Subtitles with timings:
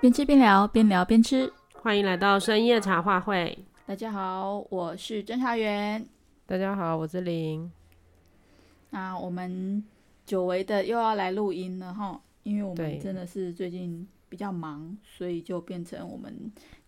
[0.00, 1.52] 边吃边聊，边聊边吃。
[1.74, 3.58] 欢迎来到深夜茶话会。
[3.84, 6.02] 大家好，我是侦查员。
[6.46, 7.70] 大家好，我是林。
[8.88, 9.84] 那我们
[10.24, 16.34] 久违的又要来录音了哈，因为我们真的是最近比较忙，所以就变成我们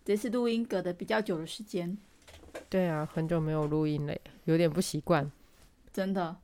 [0.03, 1.95] 这次录音隔的比较久的时间。
[2.67, 5.31] 对啊，很久没有录音了，有点不习惯。
[5.93, 6.35] 真的，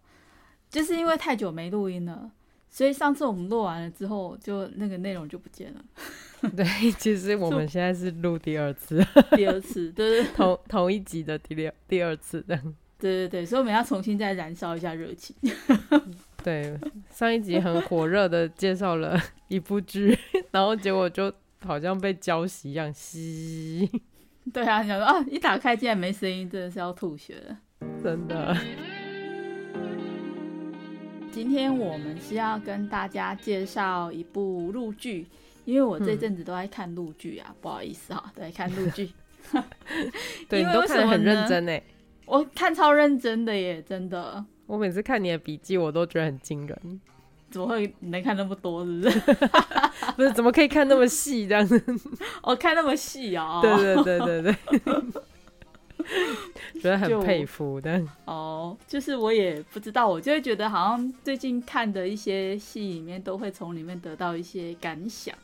[0.70, 2.32] 就是因为太久没录音了。
[2.70, 5.84] 所以上次我们录完了之后，就那个内容就不见了。
[6.56, 12.76] 对，其实我们现在是录第二次，第二次，对对，同 同一集的第二第二次这样。
[12.98, 15.36] 对对对，所以我们要重新再燃烧一下热情。
[16.44, 16.78] 对，
[17.10, 19.18] 上一集很火热的介绍了
[19.48, 20.18] 一部剧，
[20.52, 21.32] 然后结果就
[21.66, 23.90] 好像被浇熄一样，吸。
[24.54, 27.58] 对啊，你想说啊，一打开竟然没声音，真的是要吐血了，
[28.04, 28.56] 真的。
[31.32, 35.28] 今天我们是要跟大家介绍一部陆剧，
[35.70, 39.12] 因为我这阵子都在看陆剧啊，嗯、不好意思哈，都在看陆剧。
[40.50, 41.80] 对，你都看得很认真呢，
[42.26, 44.44] 我看超认真的耶，真的。
[44.66, 47.02] 我每次看你的笔记，我都觉得很惊人。
[47.50, 48.86] 怎么会能看那么多？
[48.86, 49.20] 是不是？
[50.16, 51.84] 不是，怎么可以看那么细这样子？
[52.44, 53.62] 我看那么细啊、哦？
[53.62, 55.22] 对对对对对。
[56.82, 65.36] 觉得很佩服的哦，就是我也不知道，我就会觉得好像最近看的一些戏里面，都会从里面得到一些感想。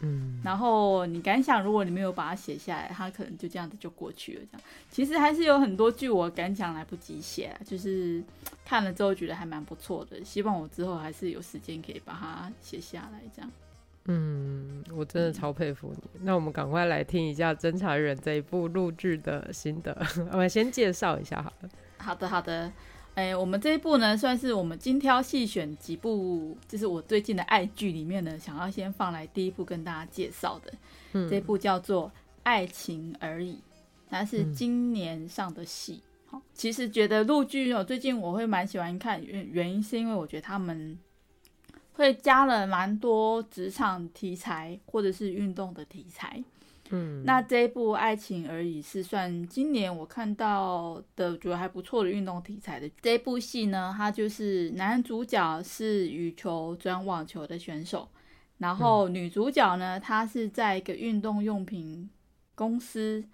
[0.00, 4.40] 嗯，然后你敢想，如果你没有把它写下来，它可能就这样子就过去了。
[4.50, 8.22] 这样，其实还是有很多剧我敢想来不及写，就是
[8.64, 13.50] 看了之后觉得还蛮不错的，希望我之后还是有时间可以把它写下来，这样。
[14.10, 16.02] 嗯，我真的超佩服你。
[16.14, 19.94] 嗯、那我们赶快来听一下《侦查员》这一部录制的心得。
[20.32, 21.68] 我们先介绍一下好了。
[21.98, 22.72] 好的，好的。
[23.18, 30.72] 哎、欸，我们这一部呢，算是我们精挑细选几部，就是我最近的爱剧里面呢，想要先放来第一部跟大家介绍的。
[31.14, 32.06] 嗯，这一部叫做
[32.44, 33.54] 《爱情而已》，
[34.08, 36.00] 它是今年上的戏。
[36.26, 40.96] 好、嗯，其实觉得陆剧哦，最近我会蛮喜欢看，原原因是因为我觉得他们。
[41.94, 46.40] 会加了蛮多职场题材或者是运动的题材，
[46.90, 53.94] 嗯，那这一部《爱情而已》是算今年我看到的觉得还不错的运动题材的这一部戏呢。
[53.96, 58.08] 它就是男主角是羽球转网球的选手，
[58.58, 62.08] 然后女主角呢，她是在一个运动用品
[62.54, 63.24] 公司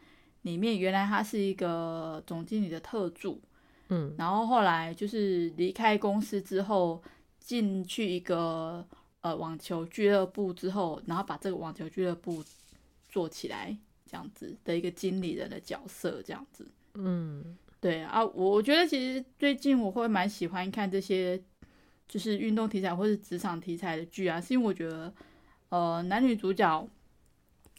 [0.42, 3.40] 里面，原来她是一个总经理的特助，
[3.88, 7.02] 嗯，然后后来就是离开公司之后。
[7.46, 8.82] 进去一个
[9.20, 12.42] 呃网球俱乐部之后，然后把这个网球俱乐部
[13.14, 16.66] 做起来，这样子的一个经理人的角色，这样子。
[16.94, 21.40] 嗯，对啊，我我觉得其实最近我会蛮喜欢看这些
[22.08, 25.14] 就是运动题材或是职场题材的剧啊，是因为我觉得
[25.68, 26.88] 呃男女主角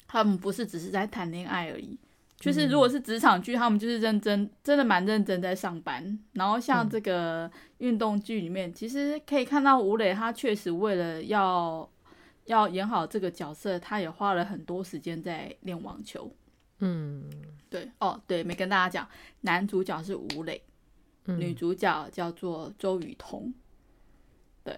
[0.07, 1.99] 他们不是只是在谈恋爱而已。
[2.37, 6.17] 就是如果是职场剧，他们就是认真，真的蛮认真在上班。
[6.33, 11.89] 然后像这个运动剧里面，其实可以看到吴磊，他确实为了要
[12.45, 16.31] 要演好这个角色，他也花了很多时间在练网球。
[16.79, 17.29] 嗯，
[17.69, 19.07] 对，哦，对，没跟大家讲，
[19.41, 20.61] 男主角是吴磊，
[21.25, 23.53] 女主角叫做周雨彤。
[24.63, 24.77] 对，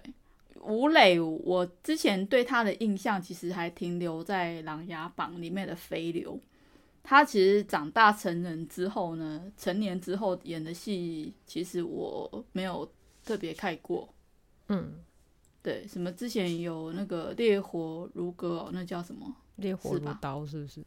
[0.60, 6.40] 吴磊，我之前对他的印象其实还停留在《琅琊榜》里面的飞流。
[7.02, 12.86] 他其实长大成人之后呢，成年之后演的戏，其实我没有
[13.24, 14.12] 特别看过。
[14.68, 14.92] 嗯，
[15.68, 19.36] 对，什么之前有那个烈火如歌哦，那叫什么？
[19.56, 20.82] 烈火如刀是不是？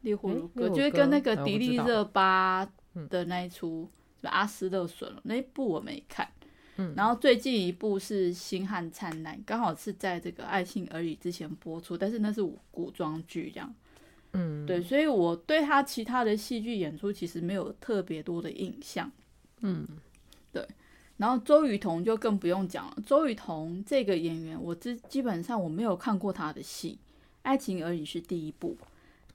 [0.00, 2.68] 烈火如歌就是跟那个迪丽热巴
[3.08, 3.88] 的那一出，
[4.20, 6.28] 就阿斯勒损那一部我没看。
[6.78, 12.42] 嗯，然后最近一部是《星汉灿烂》，刚好是在这个《爱情而已》之前播出，但是那是
[12.72, 13.72] 古装剧这样。
[14.32, 19.08] 嗯，对，所以我对他其他的戏剧演出其实没有特别多的印象。
[19.60, 19.96] 嗯，对，
[21.16, 22.96] 然后周雨彤就更不用讲了。
[23.06, 26.98] 周雨彤这个演员，我基基本上我没有看过他的戏，
[27.42, 28.76] 《爱情而已》是第一部，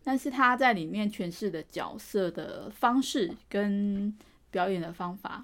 [0.04, 4.14] 但是他在里面诠释的角色的方式跟
[4.52, 5.44] 表演的方法，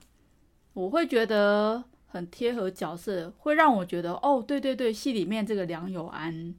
[0.73, 6.53] 我会觉得很贴合角色，会让我觉得哦，对对对，戏里面这个梁友安，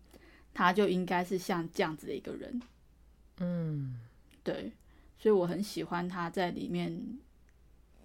[0.55, 2.63] 他就应该是像这样子的一个人。
[3.41, 4.01] 嗯，
[4.43, 4.73] 对，
[5.19, 7.19] 所以我很喜欢他在里面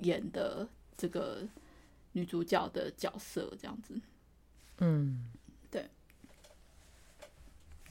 [0.01, 0.67] 演的
[0.97, 1.47] 这个
[2.13, 3.99] 女主角的角色，这样子。
[4.79, 5.25] 嗯，
[5.69, 5.85] 对。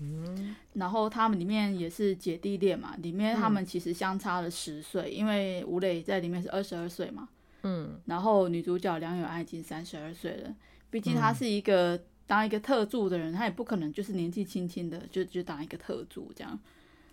[0.01, 7.29] 嗯，然后他们里面也是姐弟恋嘛，里面他们其实相差了十岁，嗯，因为吴磊在里面是二十二岁嘛。
[7.63, 10.57] 嗯，然后女主角梁友安已经三十二岁了，
[10.91, 16.59] 毕竟她是一个当一个特助的人，他也不可能就是年纪轻轻的就就当一个特助这样。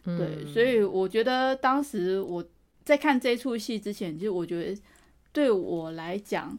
[0.06, 2.42] 对，所以我觉得当时我
[2.86, 4.81] 在看这出戏之前，就我觉得
[5.33, 6.57] 对我来讲，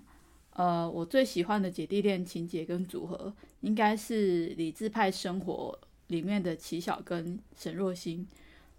[0.59, 5.79] 呃，我最喜欢的姐弟恋情节跟组合，应该是《理智派生活》
[6.09, 8.27] 里面的齐晓跟沈若欣，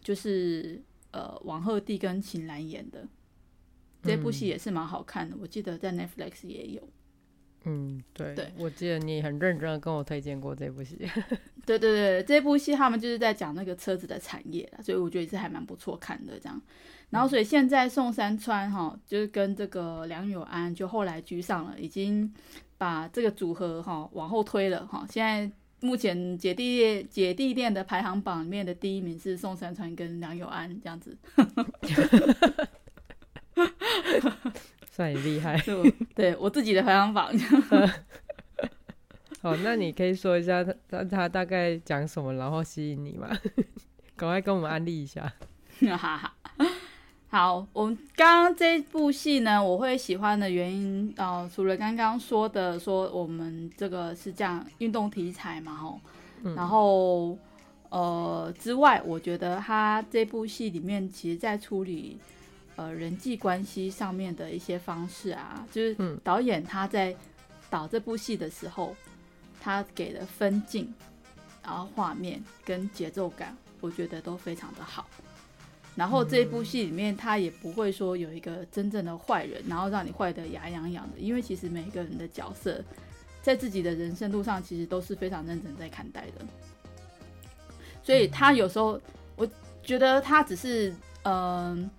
[0.03, 0.81] 就是
[1.11, 3.07] 呃王鹤棣跟秦岚演的
[4.03, 6.85] 这部戏也是蛮好看的，我记得在 Netflix 也有。
[7.65, 10.95] 嗯，对，对，我记得你很认真的跟我推荐过这部戏。
[11.65, 16.59] 对对对，这部戏他们就是在讲那个车子的产业，所以我觉得也是还蛮不错看的这样。
[17.09, 22.33] 然后所以现在宋山川哈，就是跟这个梁友安就后来居上了，已经
[22.77, 25.05] 把这个组合哈往后推了哈。
[25.09, 25.51] 现在
[25.81, 31.17] 目前姐弟恋姐弟恋的排行榜里面的第一名是宋山川跟梁友安这样子。
[34.99, 35.57] 算你厉害，
[36.13, 37.31] 对 我自己的排行榜。
[39.41, 43.29] 好，那你可以说一下他他他大概讲什么，然后吸引你吗？
[44.17, 45.31] 赶快跟我们安利一下。
[47.29, 56.01] 好，我们刚刚这部戏呢，我会喜欢的原因啊、呃，除了刚刚说的，说我们这个是这样运动题材嘛，吼，
[56.53, 57.37] 然后
[57.87, 62.19] 呃之外，我觉得他这部戏里面，其实在处理。
[62.79, 67.13] 呃，人际关系上面的一些方式啊，就是导演他在
[67.69, 68.95] 导这部戏的时候，
[69.59, 70.93] 他给的分镜，
[71.61, 75.05] 然后画面跟节奏感，我觉得都非常的好。
[75.93, 82.81] 然后这部戏里面，他也不会说有一个真正的坏人，然后让你坏得牙痒痒的，因为其实每个人的角色，
[83.41, 86.45] 在自己的人生路上，其实都是非常认真在看待的。
[88.01, 89.01] 所以他有时候，
[89.35, 89.45] 我
[89.83, 91.33] 觉得他只是，嗯、
[91.83, 91.89] 呃。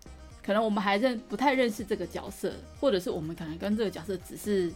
[0.51, 4.69] 可能我们还认不太认识这个角色，或者是我们可能跟这个角色只是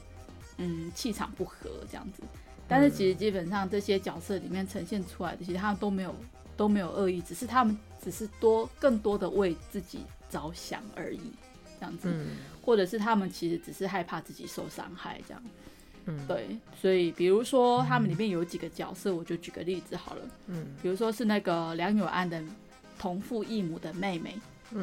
[0.56, 2.22] 嗯气场不合这样子，
[2.68, 6.14] 但是其实基本上这些角色里面呈现出来的，其实他们都没有
[6.56, 11.18] 都没有恶意，只是他们只是多更多的为自己着想而已
[11.80, 12.08] 这样子，
[12.64, 15.42] 或者是他们其实只是害怕自己受伤害这样，
[16.04, 22.40] 嗯，对，所以比如说他们里面有几个角色，我就举个例子好了，嗯，比如说是那个梁友安的
[22.96, 24.38] 同父异母的妹妹。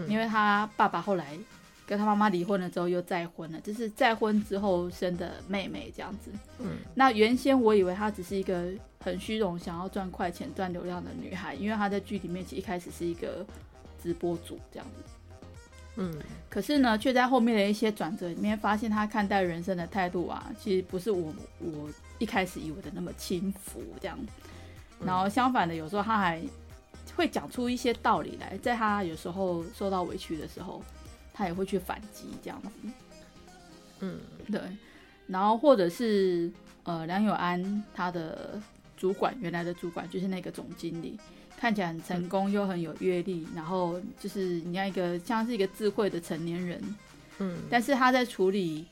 [0.07, 1.37] 因为他爸爸后来
[1.85, 6.31] 跟他妈妈离婚了之后又再婚了，就是再婚之后生的妹妹这样子。
[6.59, 8.69] 嗯，那原先我以为她只是一个
[9.03, 13.45] 很虚荣、想要赚快钱、赚流量的女孩，因为她在剧里面其实一开始是一个
[14.01, 15.11] 直播主这样子。
[15.97, 16.13] 嗯，
[16.49, 21.89] 可是呢，却在后面的一些转折里面，发现她看待人生的态度啊，其实不是我我
[22.19, 24.17] 一开始以为的那么轻浮这样。
[25.03, 26.41] 然后相反的，有时候她还。
[27.15, 30.83] 会讲出一些道理来，在他有时候受到委屈的时候，
[31.33, 32.69] 他也会去反击这样子。
[33.99, 34.19] 嗯，
[34.51, 34.61] 对。
[35.27, 36.51] 然后或者是
[36.83, 38.59] 呃梁友安他的
[38.97, 41.19] 主管，原来的主管就是那个总经理，
[41.57, 46.95] 看起来很成功又很有阅历，然后就是你要一个像是一个智慧的成年人。
[47.39, 47.57] 嗯。
[47.69, 48.85] 但是他在处理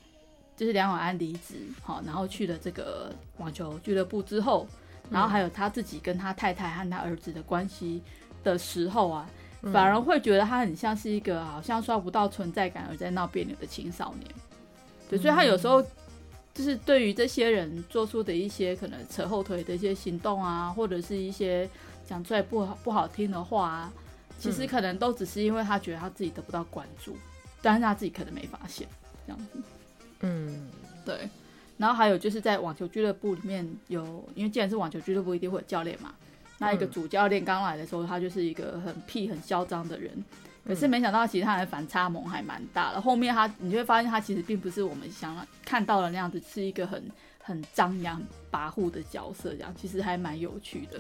[0.56, 4.68] 就是梁永安离职，好，然后去了这个网球俱乐部之后。
[5.10, 8.02] 然后还有他自己跟他太太和他儿子的关系
[8.44, 9.30] 的时候啊，
[9.74, 14.30] 反而会觉得他很像是一个好像刷不到存在感而在闹别扭的青少年。
[15.10, 15.82] 对，所以他有时候
[16.54, 21.68] 就是对于这些人做出的一些可能扯后腿的一些行动啊，或者是一些
[22.06, 23.94] 讲出来不好不好听的话啊，
[24.38, 27.18] 其实可能都只是因为他觉得他自己得不到关注，
[27.62, 28.88] 但是他自己可能没发现
[29.26, 29.62] 这样子。
[30.22, 30.70] 嗯，
[31.06, 31.30] 对。
[31.80, 34.04] 然后还有就是在网球俱乐部里面有，
[34.36, 36.14] 因为既然是网球俱乐部，一定会有教练嘛。
[36.58, 40.12] 那一个主教练刚来的时候，他就是一个很屁、很嚣张的人。
[40.68, 43.00] 可是没想到，其实他的反差萌还蛮大的。
[43.00, 45.34] 后面他，你就会发现他其实并不是我们想
[45.64, 47.02] 看到的那样子，是一个很
[47.42, 48.22] 很张扬、
[48.52, 51.00] 跋扈的角色，这样其实还蛮有趣的。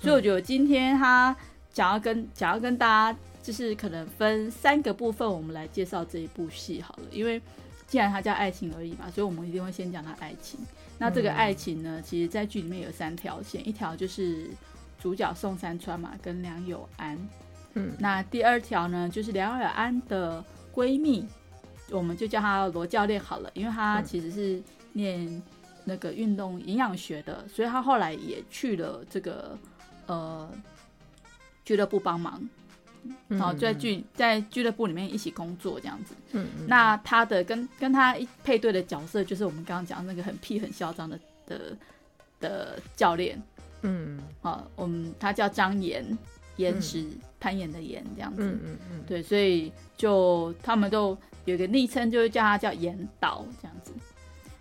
[0.00, 1.36] 所以我觉得今天他
[1.74, 7.42] 想要跟想要跟大家，就是可能分三个部分，我们来介绍这一部戏好了，因为。
[7.90, 10.60] 既然它叫爱情而已嘛，所以我们一定会先讲它爱情。
[10.96, 14.48] 那这个爱情呢，其实在剧里面有三条线，一条就是
[14.96, 17.18] 主角宋山川嘛，跟梁友安。
[17.74, 21.26] 嗯，那第二条呢，就是梁友安的闺蜜，
[21.90, 25.42] 我们就叫她罗教练好了，因为她其实是念
[25.84, 29.58] 那个运动营养学的，所以她后来也去了这个
[30.06, 30.48] 呃
[31.64, 32.48] 俱乐部帮忙。
[33.28, 41.76] 然后在俱在俱乐部里面一起工作这样子，嗯，那他的跟跟他一配对的角色就是我们刚刚讲那个很屁很嚣张的的
[42.40, 43.40] 的教练，
[43.82, 46.04] 嗯，好，我们他叫张岩，
[46.56, 47.06] 岩石
[47.38, 53.92] 攀岩的岩这样子，嗯嗯嗯，对，所以就他们都有一个昵称，就是叫他叫岩导这样子。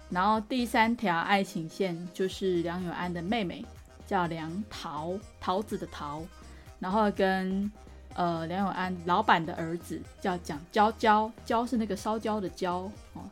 [0.10, 3.64] 然后第三条爱情线就是梁永安的妹妹，
[4.08, 6.24] 叫梁桃，桃子的桃，
[6.80, 7.72] 然后跟
[8.16, 13.24] 呃梁永安老板的儿子叫蒋娇娇，娇是那个烧焦的焦哦，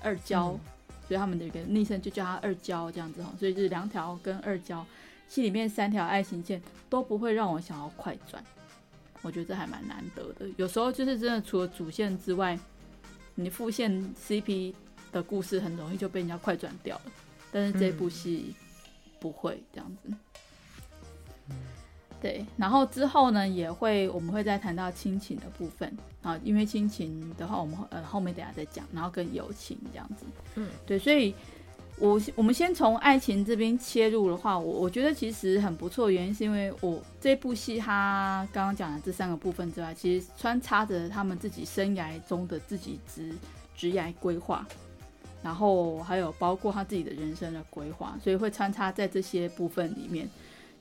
[0.00, 0.60] 二娇，嗯、
[1.08, 4.84] 所以他们的一个昵称就叫他二娇这样子哈，所以就是梁条跟二娇，
[5.28, 8.44] 戏里面三条爱情线都不会让我想要快转，
[9.22, 12.58] 我觉得这还蛮难得的，有时候就是真的除了主线之外，
[13.34, 14.74] 你副线 CP。
[15.14, 17.12] 的故事很容易就被人家快转掉了，
[17.52, 18.52] 但是这部戏
[19.20, 20.08] 不会这样子。
[20.08, 20.18] 嗯、
[22.24, 30.24] 对，然后之后呢，也会我们会再谈到亲情的部分啊，因为亲情的话，我们呃后面等下再讲，然后跟友情这样子。
[30.54, 31.34] 嗯，对，所以
[31.98, 43.34] 我我们先从爱情这边切入的话，我我觉得其实很不错，原因是因为我这部戏它刚刚讲的这三个部分之外，其实穿插着他们自己生涯中的自己职
[43.76, 44.66] 职业规划。
[45.42, 50.26] 然后还有包括他自己的人生的规划，所以会穿插在这些部分里面。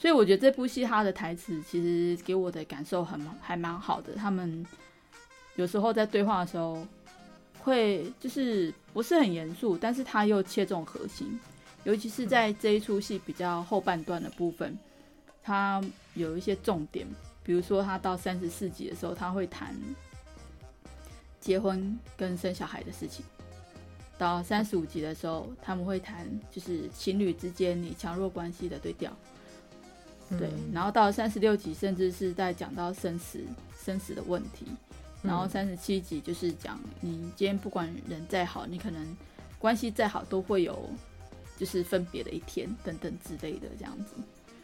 [0.04, 4.16] 所以我觉得这部戏他的台词其实给我的感受很还蛮好的。
[4.16, 4.66] 他们
[5.56, 6.86] 有时候在对话的时候，
[7.60, 11.40] 会就是不是很严肃，但是他又切中核心。
[11.86, 14.78] 尤其是在这一出戏比较后半段的部分，
[15.42, 15.82] 他
[16.16, 17.08] 有一些重点，
[17.42, 19.74] 比如说他到三十四集的时候，他会谈
[21.40, 23.24] 结婚跟生小孩的事情。
[24.18, 29.10] 到三十五集的时候，他们会谈就是情侣之间你强弱关系的对调，
[30.38, 30.50] 对。
[30.72, 33.40] 然后到三十六集，甚至是在讲到生死
[33.84, 34.66] 生死的问题。
[35.22, 39.18] 然后三十七集就是讲你今天不管人再好，你可能
[39.58, 40.90] 关系再好都会有
[41.58, 44.16] 就是分别的一天等等之类的这样子。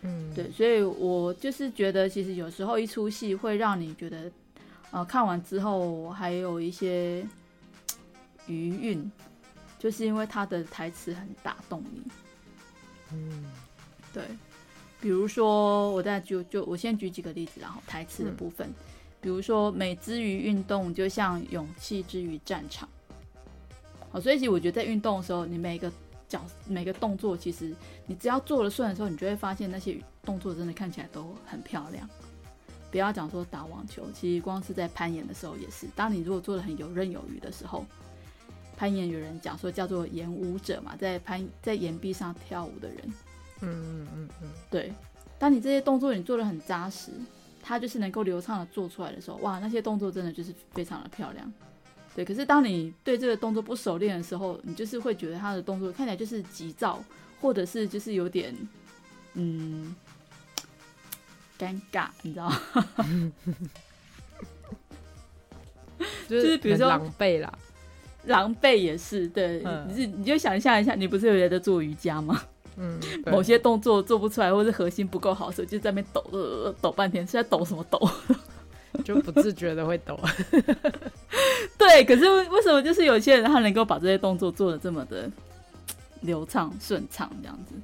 [0.02, 0.52] 嗯，对。
[0.52, 4.32] 所以我就是觉得，其实有时候一出戏会让你觉得，
[4.92, 7.28] 呃，看完之后还有一些
[8.48, 9.12] 余韵。
[9.82, 12.02] 就是因为他的台词很打动你，
[13.14, 13.46] 嗯，
[14.12, 14.22] 对，
[15.02, 18.76] 比如说我再就就我先举几个例子，然后台词的部分，嗯、
[19.22, 22.88] 比如说美之于运动，就像勇气之于战场。
[24.12, 25.92] 好，所以其实我觉得在运动的时候，你每个
[26.28, 27.74] 脚每个动作，其实
[28.06, 32.10] 你只要做了顺的时候，你就会发现那些动作真的看起来都很漂亮。
[32.92, 37.86] 不要讲说打网球，其实光是在攀岩的时候也是，当你如果做的很游刃有余的时候。
[38.78, 43.14] 攀岩有人讲说叫做演舞者嘛，在攀在岩壁上跳舞的人，
[43.62, 44.94] 嗯嗯嗯嗯，对。
[45.38, 47.12] 当你这些动作你做的很扎实，
[47.62, 51.54] 它就是能够流畅的做出来的时候，哇，那些动作真的就是非常的漂亮。
[52.16, 57.02] 对，可是当你对这个动作不熟练的时候，你就是会觉得他的动作看起来就是急躁，
[57.40, 58.54] 或者是就是有点
[59.36, 59.96] 嗯
[61.58, 63.34] 尴尬，你知道吗？
[66.28, 67.58] 就是比如说狼狈啦。
[68.26, 72.42] 狼狈也是，对，嗯、你你就想象一下，你不是有人在做瑜伽吗？
[72.80, 78.10] 嗯，某些动作做不出来，或者核心不够好，所以就在那边抖抖抖半天，是在抖什么抖？
[79.04, 80.20] 就不自觉的会抖。
[81.78, 85.30] 对，可是为什么就是有些人他能够把这些动作做的这么的
[86.22, 87.76] 流畅顺畅这样子，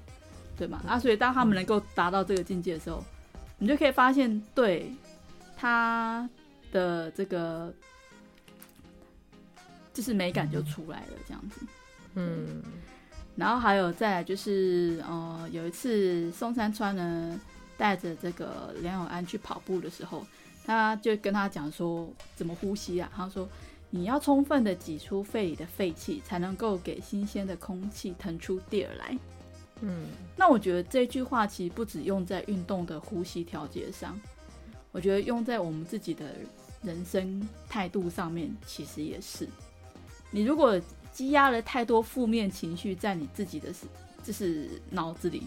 [0.58, 0.82] 对吗？
[0.88, 3.04] 啊，所以当他们能够达到这个境界的时候，
[3.58, 4.92] 你就可以发现，对
[5.58, 6.28] 他
[6.72, 7.74] 的这个。
[9.94, 11.62] 就是美感就出来了，这样子，
[12.16, 12.62] 嗯，
[13.36, 17.40] 然后还有再来就是，呃，有一次宋山川呢
[17.78, 20.26] 带着这个梁永安去跑步的时候，
[20.66, 23.12] 他就跟他讲说怎么呼吸啊？
[23.14, 23.48] 他说
[23.90, 29.18] 你要充分的挤出肺里的废气，才能够给新鲜的空气腾出地儿来。
[29.82, 34.18] 嗯，那我觉得这句话其实不止用在运动的呼吸调节上，
[34.94, 36.26] 我觉得用在我们自己的
[36.82, 39.46] 人生态度上面，其实也是。
[40.32, 40.80] 你如果
[41.16, 43.74] 积压了太多负面情绪在你自己的
[44.22, 45.44] 就是脑子里，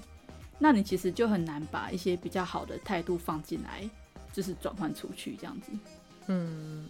[0.59, 3.87] 那你其实就很难把一些比较好的态度放进来，
[4.33, 5.71] 就是转换出去这样子。
[6.29, 6.87] 嗯，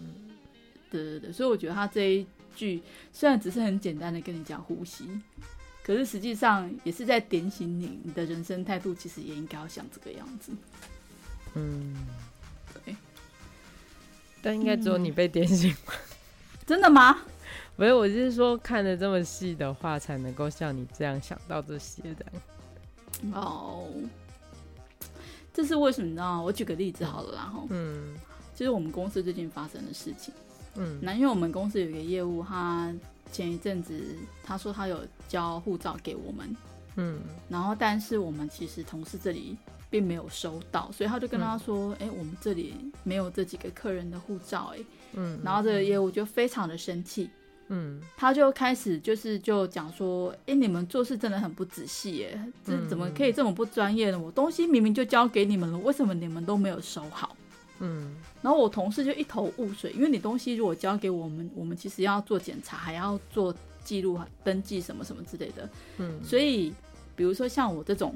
[0.89, 2.81] 对对对，所以我觉得他这一句
[3.13, 5.09] 虽然只是很简单的跟你讲呼吸，
[5.83, 10.53] 可是实际上也是在点醒你，你的人生态度其实也应该要像这个样子。
[11.55, 12.07] 嗯，
[12.73, 12.95] 对。
[14.41, 15.93] 但应该只有你被点醒吗？
[15.95, 17.19] 嗯，真的吗？
[17.79, 22.27] 不是，我就是说，看的这么细的话，才能够像你这样想到这些的。
[23.33, 23.87] 哦，
[25.55, 26.43] 这是为什么呢？
[26.45, 28.17] 我举个例子好了，然后，嗯，
[28.53, 30.35] 就是我们公司最近发生的事情。
[30.75, 32.93] 嗯，那因为我们公司有一个业务，他
[33.31, 36.57] 前一阵子他说他有交护照给我们，
[36.97, 39.57] 嗯，然后但是我们其实同事这里
[39.89, 44.81] 并没有收到，所以他就跟他说：“哎、嗯，我们这里没有这几个客人的护照。”哎。
[45.13, 47.31] 嗯，然后这个业务就非常的生气，
[47.69, 54.19] 嗯，他就开始就是就讲说，哎，你们做事真的很不仔细耶，这怎么可以这么不专业呢？
[54.19, 57.37] 我东西明明就交给你们了，为什么你们都没有收好？
[57.81, 65.69] 嗯，然后我同事就一头雾水，因为你东西如果交给我们，我们其实要做检查，还要做记录、登记什么什么之类的。
[65.99, 66.75] 嗯，所以
[67.15, 68.15] 比如说像我这种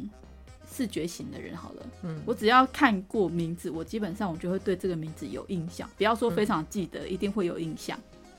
[0.69, 7.97] 视觉型的人，好了，嗯，我只要看过名字，我基本上我就会对这个名字有印象，不要说非常记得，嗯，一定会有印象。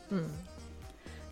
[0.10, 0.28] 嗯，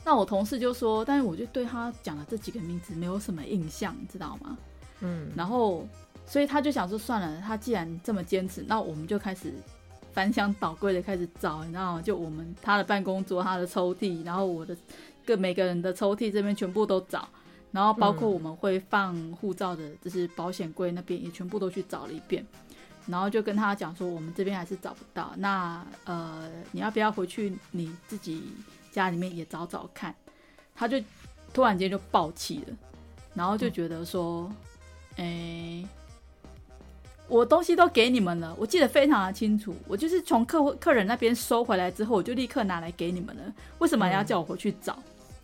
[0.04, 4.58] 那我同事就说，但是我就对他讲的这几个名字没有什么印象，你知道吗？
[5.02, 5.88] 嗯，然后
[6.26, 9.54] 所以他就想说，算了，他既然这么坚持，那我们就开始。
[10.14, 12.02] 翻箱倒柜的开始找，你知道吗？
[12.02, 14.76] 就我们他的办公桌、他的抽屉，然后我的
[15.26, 17.26] 各每个人的抽屉这边全部都找，
[17.72, 22.46] 然后包括我们会放护照的，就是保险柜那边也全部都去找了一遍，
[23.08, 28.52] 然后就跟他讲说，我们这边还是找不到，那呃，你要不要回去你自己
[28.92, 30.14] 家里面也找找看？
[30.76, 31.02] 他就
[31.54, 32.76] 突然间就爆气了，
[33.34, 34.52] 然后就觉得说，
[35.18, 35.84] 哎、嗯。
[35.84, 35.88] 欸
[37.28, 39.74] 我东西都给你们了，我记得非常的清楚。
[39.88, 43.44] 我就是从客户客人那边收回来之后，我就立刻拿来给你们了。
[43.80, 45.00] 为什么还要叫我回去找？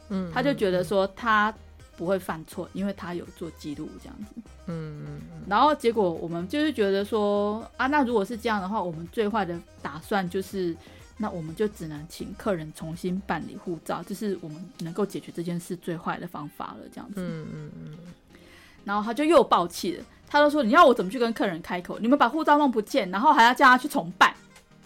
[0.10, 1.54] 嗯，他就觉得说他
[1.96, 4.34] 不会犯错，因为他有做记录这样子。
[4.66, 5.22] 嗯嗯。
[5.48, 10.76] 然后结果我们就是觉得说啊，那如果是这样的话，我们最坏的打算就是，
[11.18, 16.88] 那我们就只能请客人重新办理护照，这是我们能够解决这件事最坏的方法了。
[16.94, 17.16] 这样子。
[17.18, 17.98] 嗯嗯嗯。
[18.84, 20.04] 然后他就又爆气了。
[20.30, 21.98] 他就说：“你要我怎么去跟客人开口？
[22.00, 24.34] 你们把护照弄不见，然后还要叫他去重办，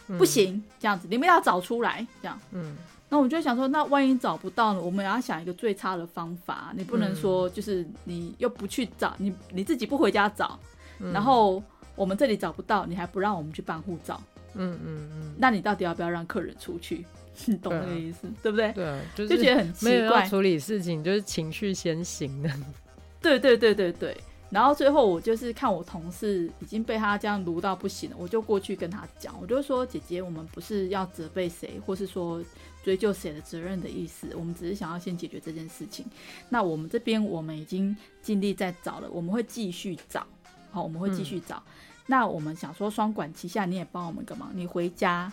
[0.08, 2.40] 嗯、不行，这样子你们要找出来，这样。
[2.52, 2.78] 嗯，
[3.10, 4.80] 那我就想说，那万一找不到呢？
[4.80, 6.72] 我们也要想一个最差的方法。
[6.76, 10.60] 你不能说就是你又不去找，你你自己不回家找，
[11.00, 11.62] 嗯、然后
[11.96, 14.22] 我们这里找不到，你还不让我们去办护照。
[14.55, 17.05] 嗯嗯嗯，那你到底要不要让客人出去？
[17.46, 18.72] 你懂那个意思，对，不对？
[18.74, 19.91] 对啊，就觉得很奇怪。
[19.91, 22.50] 没有要处理事情，就是情绪先行的。
[23.22, 24.15] 对对对对对。”
[24.51, 32.44] 然后最后我就是看我同事已经被他这样撸到不行了，我就过去跟他讲，我就说，姐姐，我们不是要责备谁，或是说
[32.83, 36.05] 追究谁的责任的意思，我们只是想要先解决这件事情。
[36.50, 40.27] 那我们这边我们已经尽力在找了，我们会继续找，
[40.70, 41.64] 好，我们会继续找。
[41.66, 41.72] 嗯、
[42.12, 45.32] 那我们想说双管齐下，你也帮我们个忙，你回家。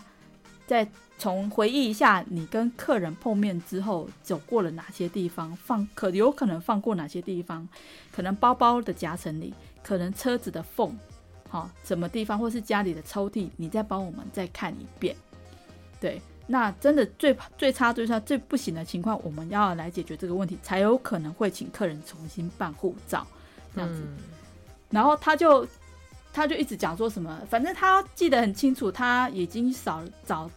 [0.65, 7.67] 再从回忆一下，你跟客人碰面之后走过了哪些地方，放可有可能放过哪些地方？
[8.13, 10.97] 可能包包的夹层里，可能车子的缝，
[11.49, 15.13] 好、哦，什么地方，或是家里的抽屉，你再帮我们再看一遍。
[15.99, 23.27] 对，那真的最最差、最差、最不行的情况，我们要来解决这个问题，才有可能会请客人重新办护照，
[23.75, 24.01] 这样子。
[24.01, 24.17] 嗯、
[24.91, 25.67] 然后他就
[26.31, 30.49] 他就一直讲说什么，反正他记得很清楚，他已经少找。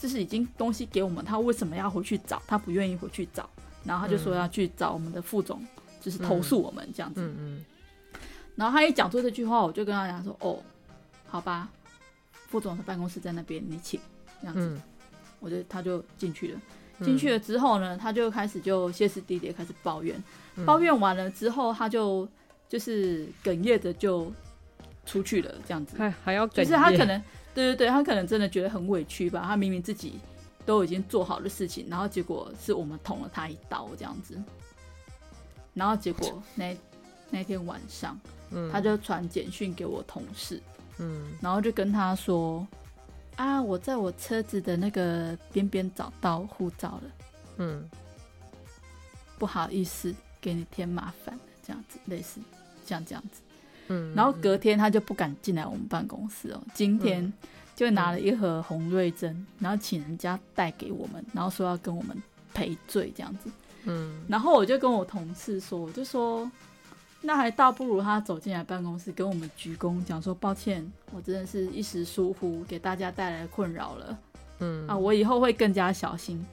[0.00, 2.40] 就是已经东西给我们，他为什么要回去找？
[2.46, 3.50] 他不愿意回去找，
[3.82, 5.60] 然后他就说要去找我们的副总，
[6.00, 7.20] 就是投诉我们这样子。
[7.20, 7.64] 嗯嗯。
[8.54, 10.62] 然后他一讲出这句话，我就跟他讲说：“哦，
[11.26, 11.68] 好吧，
[12.46, 13.98] 副总的办公室在那边，你请。”
[14.40, 14.80] 这样子，
[15.40, 16.60] 我就他就进去了。
[17.04, 20.22] 进去了之后呢，他就开始就歇斯底里开始抱怨，
[20.64, 22.28] 抱怨完了之后，他就
[22.68, 24.32] 就是哽咽着就
[25.08, 25.96] 出去了，这样子。
[25.96, 26.46] 还还要？
[26.48, 27.20] 就是他可能。
[27.54, 29.42] 对对对，他可能真的觉得很委屈吧。
[29.44, 30.20] 他明明自己
[30.64, 34.40] 都已经做好的事情，然后结果是我们捅了他一刀这样子。
[35.74, 36.76] 然后结果那
[37.30, 38.16] 那天晚上，
[38.50, 40.62] 嗯，他就传简讯给我同事，
[40.98, 42.64] 嗯，然后就跟他说
[43.34, 47.02] ：“啊，我在我车子的那个边边找到护照了，
[47.56, 47.90] 嗯，
[49.36, 52.40] 不好意思，给你添麻烦，这样子，类似
[52.84, 53.42] 像这样子。”
[53.88, 56.62] 嗯，然后隔天他就不敢进来我们办公室哦。
[56.72, 57.32] 今天
[57.74, 62.16] 就拿了一盒红瑞珍，嗯、然后请人家带给我们，然后说要跟我们
[62.52, 63.50] 赔罪这样子。
[63.84, 66.50] 嗯，然后我就跟我同事说，我就说，
[67.22, 74.18] 那还倒不如他走进来办公室跟我们鞠躬，讲说抱歉，我真的是一时疏忽，给大家带来困扰了。
[74.60, 76.44] 嗯啊，我以后会更加小心。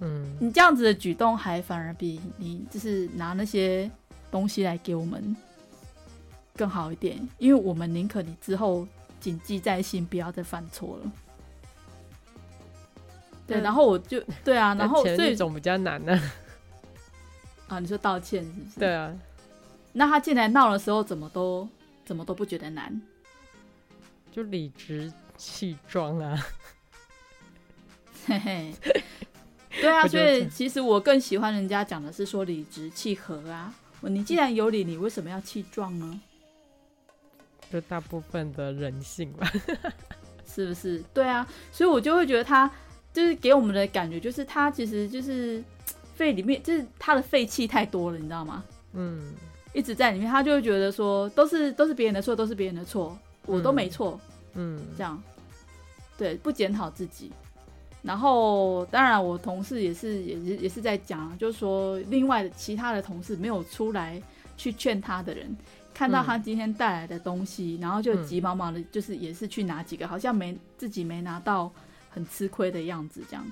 [0.00, 3.90] 嗯，你这样子的举动还反而比你就是拿那些
[4.30, 5.36] 东西来给我们。
[6.60, 8.86] 更好一点，因为我们宁可你之后
[9.18, 11.12] 谨记在心，不要再犯错了。
[13.46, 16.20] 对，然后我就 对啊，然后这种比较难呢。
[17.66, 18.80] 啊，你说道歉是不是？
[18.80, 19.10] 对啊。
[19.94, 21.66] 那他进来闹的时候，怎么都
[22.04, 23.00] 怎么都不觉得难？
[24.30, 26.46] 就理直气壮啊。
[28.26, 28.74] 嘿嘿。
[29.80, 33.74] 对啊， 所以其实我更喜欢人家讲的是说理直气和啊。
[34.02, 36.20] 你既然有理，你为什么要气壮呢？
[37.70, 39.50] 就大部分的人性吧，
[40.46, 41.02] 是不是？
[41.14, 42.70] 对啊，所以我就会觉得他
[43.12, 45.62] 就是给我们的感觉就是他其实就是
[46.14, 48.64] 肺里面就是他的废气太多了，你知道吗？
[48.92, 49.32] 嗯，
[49.72, 54.20] 一直在里面，他就会觉得说都是都是别人的错，都是别人的错，我都没错。
[54.54, 55.22] 嗯，这样，
[56.18, 57.30] 对，不检讨自己。
[58.02, 64.20] 然后，当然，我同事也是，也是，也是在讲，就是说，另外的其他的同事没有出来
[64.56, 65.54] 去劝他的人，
[65.92, 71.70] 看到他今天带来的东西，嗯、然后就急忙忙的，就是也是去拿几个，好像没自己没拿到，
[72.10, 73.44] 很吃亏的样子，这样。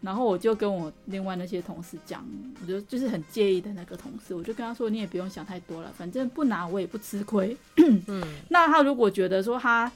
[0.00, 2.24] 然后我就跟我另外那些同事讲，
[2.60, 7.56] 我就就是很介意的那个同事，我就跟他说，你也不用想太多了，反正不拿我也不吃亏。
[7.76, 9.90] 嗯， 那他如果觉得说他。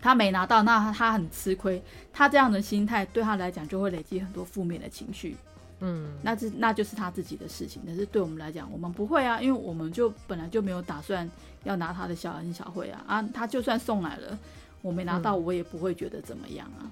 [0.00, 1.82] 他没拿到，那他很吃亏。
[2.12, 5.36] 他这样的心态对他来讲就会累积很多负面的情绪。
[5.80, 7.82] 嗯，那这那就是他自己的事情。
[7.86, 11.28] 但是对我们来讲，我们不会啊，因为我们就本来就没有打算
[11.64, 13.04] 要拿他的小恩小惠啊。
[13.06, 14.38] 啊，他就算送来了，
[14.82, 16.90] 我没拿到，我也不会觉得怎么样啊。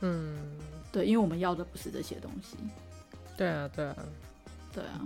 [0.00, 0.38] 嗯，
[0.92, 2.56] 对，因为我们要的不是这些东西。
[3.36, 3.96] 对啊，对啊，
[4.72, 5.00] 对啊。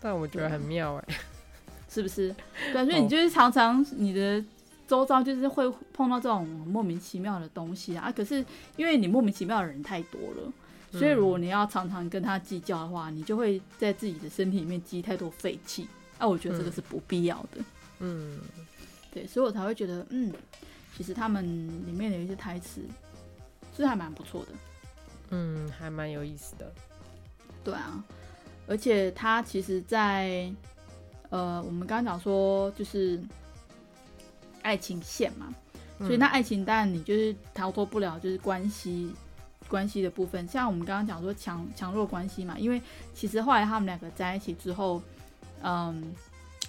[0.00, 1.14] 但我觉得很妙哎，
[1.88, 2.34] 是不是？
[2.72, 4.44] 对啊， 所以你就是常常你的。
[4.86, 8.44] 周遭就是会碰到这种莫名其妙的东西啊，啊，可是
[8.76, 10.52] 因为你莫名其妙的人太多了，
[10.98, 15.88] 所以如果你要常常跟他计较的话，你就会在自己的身体里面积太多废气。
[16.18, 17.64] 啊，我觉得这个是不必要的。
[17.98, 18.40] 嗯，
[19.12, 20.32] 对，所以我才会觉得，嗯，
[20.96, 21.44] 其实他们
[21.86, 22.80] 里面有一些台词，
[23.76, 24.52] 是还蛮不错的。
[25.30, 26.72] 嗯，还蛮有意思的。
[27.62, 28.02] 对啊，
[28.66, 30.54] 而且他其实在，在
[31.30, 33.20] 呃，我们刚刚讲说就是。
[34.64, 35.54] 爱情线嘛，
[35.98, 39.12] 所以那爱情当然你就是逃脱不了，就是关系
[39.74, 40.46] 关系的部分。
[40.46, 42.80] 像我们刚刚讲说强强弱关系嘛，因为
[43.12, 45.02] 其实后来他们两个在一起之后，
[45.62, 46.14] 嗯，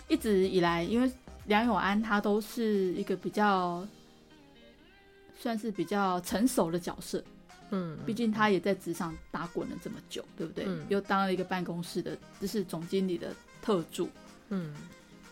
[0.07, 1.11] 一直以来，因为
[1.45, 3.85] 梁永安他都是一个比较
[5.37, 7.23] 算是比较成熟的角色，
[7.69, 10.65] 嗯，毕竟他也在职场打滚了这么久，对不对？
[10.67, 14.09] 嗯，又当了一个办公室的，就是总经理的特助，
[14.49, 14.73] 嗯。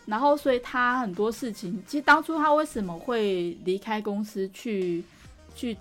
[0.06, 5.02] 然后，所以他很多事情，其实当初他为什么会离开公司去
[5.54, 5.74] 去，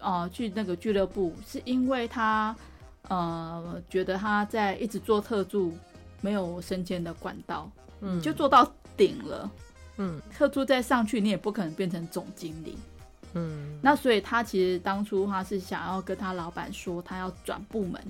[0.00, 2.54] 呃，去那个俱乐部，是因为他
[3.08, 5.76] 呃觉得他在一直做特助，
[6.20, 9.50] 没有升迁的管道，嗯，就做到顶了，
[9.96, 12.76] 嗯，特助再上去，你也不可能变成总经理，
[13.34, 18.00] 嗯，那所以他其实当初他是想要跟他老板说，他要转部门，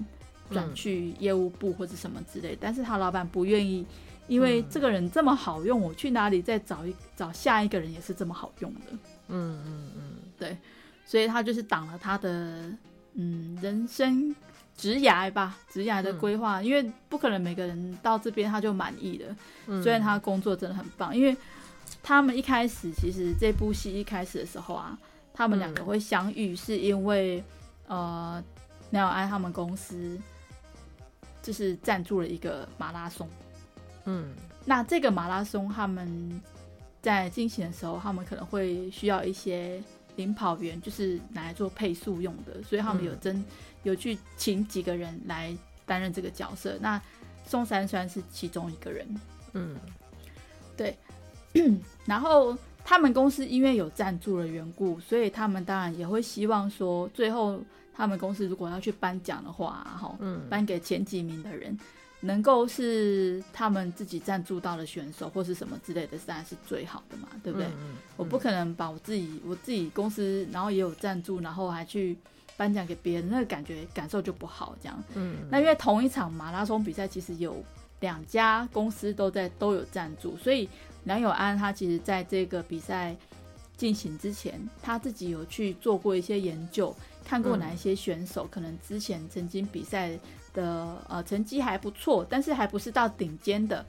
[0.51, 3.87] 转去业务部或者什么之类，但是他老板不愿意。
[4.27, 8.81] 因为这个人这么好用，我去哪里再找一找下一个人也是这么好用的。
[9.29, 10.03] 嗯嗯嗯，
[10.39, 10.57] 对，
[11.05, 12.71] 所以他就是挡了他的
[13.15, 14.35] 嗯人生
[14.77, 16.63] 职涯吧，职涯的规划。
[16.63, 19.83] 因为不可能每个人到这边他就满意的。
[19.83, 21.37] 虽然他工作真的很棒，因为
[22.03, 24.99] 他们一开始其实这部戏一开始的时候啊，
[25.33, 27.43] 他们两个会相遇，是因为
[27.87, 28.43] 呃
[28.91, 30.19] 梁有安他们公司
[31.43, 33.29] 就是赞助了一个马拉松。
[34.07, 36.41] 嗯，那这个马拉松他们
[37.01, 39.83] 在进行的时候，他们可能会需要一些
[40.17, 43.45] 领跑员，就是拿来做配速用的，所以他们有真、嗯、
[43.83, 46.77] 有去请几个人来担任这个角色。
[46.81, 47.01] 那
[47.47, 49.07] 宋三川是其中一个人，
[49.53, 49.77] 嗯，
[50.77, 50.97] 对。
[52.05, 57.63] 然后他们公司因为有赞助的缘故，所以他们当然也会希望说，最后
[57.95, 61.79] 他们公司如果要去颁奖的话，哈，嗯，颁给前几名的人。
[62.25, 67.67] 能够是他们自己赞助到的选手或是什么之类的，当然是最好的嘛，对不对？
[67.67, 72.17] 嗯嗯、我不可能把我自己我自己公司，然后也有赞助，然后还去
[72.57, 74.75] 颁奖给别人，那个感觉感受就不好。
[74.83, 77.63] 这样，嗯，那因为同一场马拉松比赛，其实有
[78.01, 80.67] 两家公司都在都有赞助，所以
[81.05, 83.15] 梁友安他其实在这个比赛
[83.77, 90.19] 进行之前，他自己有去做过一些研究，看过哪一些选手、嗯、可能之前曾经比赛。
[90.55, 93.85] 的呃成绩还不错，但是还不是到顶尖的，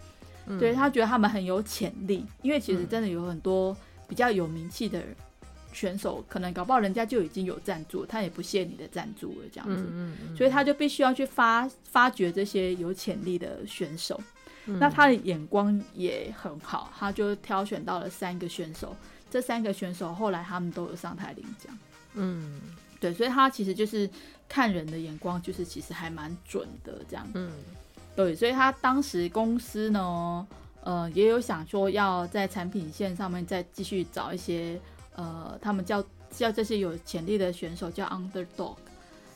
[0.47, 3.75] 嗯、对，他觉得他们很有潜力，因为其实真的有很多
[4.09, 5.01] 比较有名气的
[5.71, 14.19] 选手，嗯、可能搞不好人家就已经有赞助，他也不屑你的赞助了这样子，所以他就必须要去发发掘这些有潜力的选手，
[14.65, 18.95] 嗯、那他的眼光也很好，他就挑选到了三个选手，
[19.29, 21.77] 这三个选手后来他们都有上台领奖，
[22.13, 22.61] 嗯，
[23.05, 24.09] 对，所以他其实就是。
[24.47, 27.27] 看人的眼光就是其实还蛮准的，这样。
[27.33, 27.51] 嗯，
[28.15, 30.47] 对，所以他当时公司呢，
[30.83, 34.79] 呃，也有想说要在产品线上面再继续找一些，
[35.15, 38.75] 呃，他们叫叫这些有潜力的选手叫 underdog，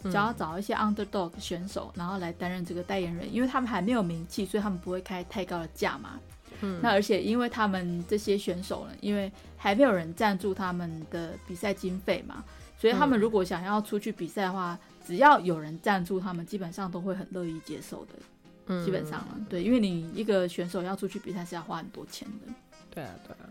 [0.04, 6.20] 只要找一些 underdog 选手，然后来担任这个代言人，因为他们还没有名气，所以他们不会开太高的价嘛。
[6.62, 12.44] 嗯，那而且因为他们这些选手呢，因为还没有人赞助他们的比赛经费嘛。
[12.80, 18.14] 所以他们如果想要出去比赛的话，嗯、只要有人赞助他们，基本上都会很乐意接受的。
[18.68, 22.54] 嗯，基本上对，因为你一个选手要出去比赛是要花很多钱的。
[22.90, 23.50] 对啊，对啊，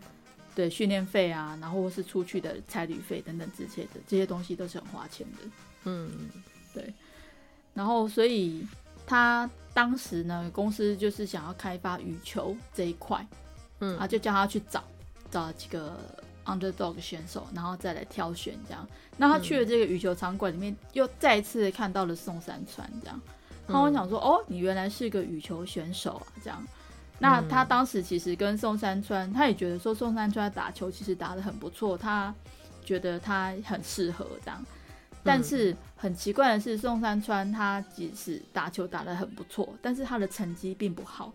[0.54, 5.50] 对，训练费啊，然后或是出去的差旅费等等之类的这些东西都是很花钱的。
[5.84, 6.10] 嗯，
[6.72, 6.94] 对。
[7.74, 8.66] 然后，所以
[9.06, 13.24] 他当时呢，公司就是想要开发羽球这一块，
[13.80, 14.82] 嗯，啊就叫他去找
[15.30, 15.96] 找几个
[16.48, 18.84] underdog 选手，然后再来挑选这样。
[19.16, 23.20] 那他去了这个羽球场馆里面，又再一次看到了宋山川这样。
[23.66, 26.66] 然后我想说，哦，你原来是个羽球选手啊，这样。
[27.18, 32.34] 那他当时其实跟宋山川，他也觉得说宋山川打球其实打得很不错，他
[32.84, 34.64] 觉得他很适合这样。
[35.24, 41.32] 但是很奇怪的是，宋山川他即使打球打得很不错，但是他的成绩并不好，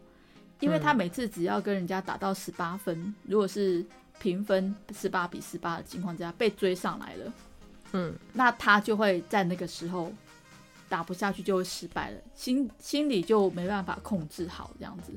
[0.62, 3.86] 因为他每次只要跟人家打到十八分，如果是
[4.24, 7.34] 平分十八比十八的情况之下被追上来了，
[7.92, 10.10] 嗯，那他就会在那个时候
[10.88, 15.12] 打不下去，就会失败了，心心里就没办法控制好这样子，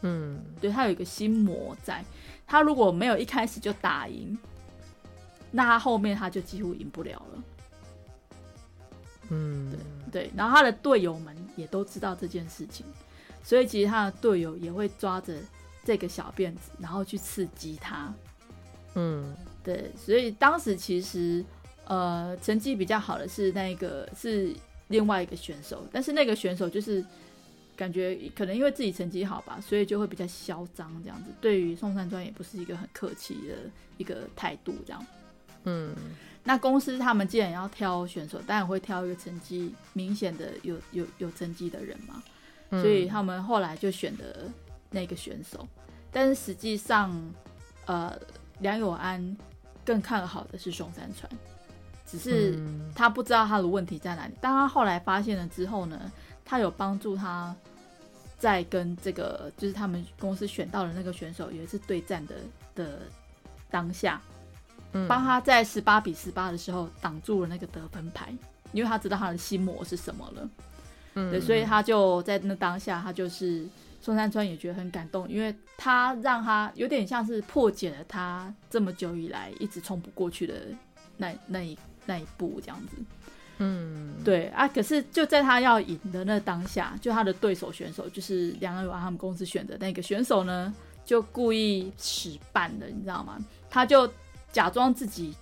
[0.00, 2.02] 嗯，对，他有一个心魔在，
[2.46, 4.38] 他如果没有一开始就打赢，
[5.50, 7.44] 那他后面他就几乎赢不了了。
[9.28, 9.70] 嗯，
[10.10, 12.86] 对对，然后他的队友们也都知道这件事情，
[13.44, 15.34] 所以其实他的队友也会抓着
[15.84, 18.10] 这个小辫子，然后去刺激他。
[19.00, 19.32] 嗯，
[19.62, 21.44] 对，所以当时其实
[21.86, 24.52] 呃成绩比较好的是那个是
[24.88, 27.04] 另外一个选手，但是那个选手就是
[27.76, 33.54] 感觉可能因为自己成绩好吧，所以就会比较嚣张这样子，对于宋山庄也不是一个很客气的
[33.98, 35.06] 一个态度这样。
[35.64, 35.94] 嗯。
[36.44, 42.22] 那公司他们既然要挑选手，当然会挑一个成绩明显的有有有成绩的人嘛，
[42.70, 44.50] 嗯，所以他们后来就选的
[44.90, 45.68] 那个选手。
[46.10, 47.14] 但是实际上，
[47.84, 48.18] 呃，
[48.60, 49.36] 梁永安
[49.84, 51.30] 更看好的是宋山川，
[52.06, 52.58] 只是
[52.94, 54.34] 他不知道他的问题在哪里。
[54.40, 56.10] 当他后来发现了之后呢，
[56.44, 57.54] 他有帮助他
[58.38, 62.34] 在跟这个就是他们公司选到的那个选手有一次对战的
[62.74, 62.98] 的
[63.70, 64.20] 当下。
[65.06, 68.32] 帮他在十八比十八的时候挡住了那个得分牌，
[68.72, 70.48] 因为他知道他的心魔是什么了。
[71.12, 73.68] 嗯，对，所以他就在那当下，他就是
[74.00, 80.54] 宋山川也觉得很感动，因为他让他有点像是破解了他这么久以来一直冲不过去的
[81.16, 82.96] 那那一那一步这样子。
[83.58, 93.38] 嗯，对啊，可是就在他要赢的那当下，就他的对手选手就是梁友安他们公司选的那个选手呢，就故意使绊了，你知道吗？
[93.68, 94.10] 他就。
[94.50, 95.34] 假装自己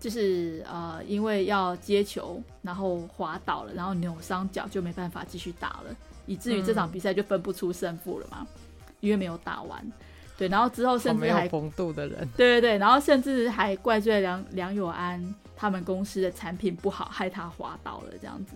[0.00, 9.92] 就是呃，因为要接球，然后滑倒了，然后扭伤脚，就没办法继续打了，以至于这场比赛就分不出胜负了嘛，嗯，因为没有打完。
[10.36, 18.54] 对，然后之后甚至还风度的人，对对对，然后甚至还怪罪梁梁友安他们公司的产品不好，害他滑倒了这样子。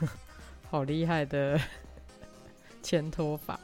[0.68, 1.60] 好厉害的
[2.82, 3.60] 前托法，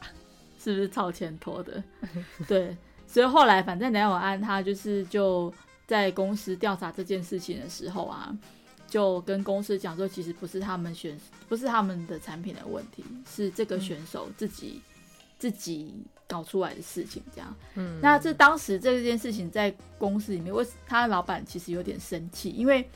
[0.57, 1.83] 是不是超前托的？
[2.47, 2.75] 对。
[3.07, 5.53] 所以后来，反正梁友安他就是就
[5.87, 8.35] 在公司调查这件事情的时候啊，
[8.95, 14.81] 就跟公司讲说，其实不是他们选，不是他们的产品的问题，是这个选手自己、嗯、
[15.37, 15.93] 自己
[16.25, 17.21] 搞出来的事情。
[17.35, 22.89] 这样，嗯，那这当时这件事情在公司里面，为他老板其实有点生气，因为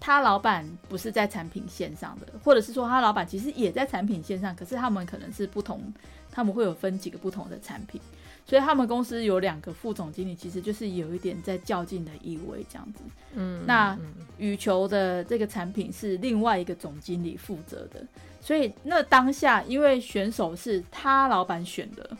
[0.00, 5.92] 他老板不是在产品线上的，或者是说他老板其实也在产品线上，可是他们可能是不同，
[6.30, 8.00] 他们会有分几个不同的产品。
[8.44, 13.00] 所以他们公司有两个副总经理，其实就是有一点在较劲的意味，这样子。
[13.34, 13.96] 嗯，那
[14.36, 18.04] 羽球的这个产品是另外一个总经理负责的，
[18.40, 22.16] 所以那当下因为选手是他老板选的，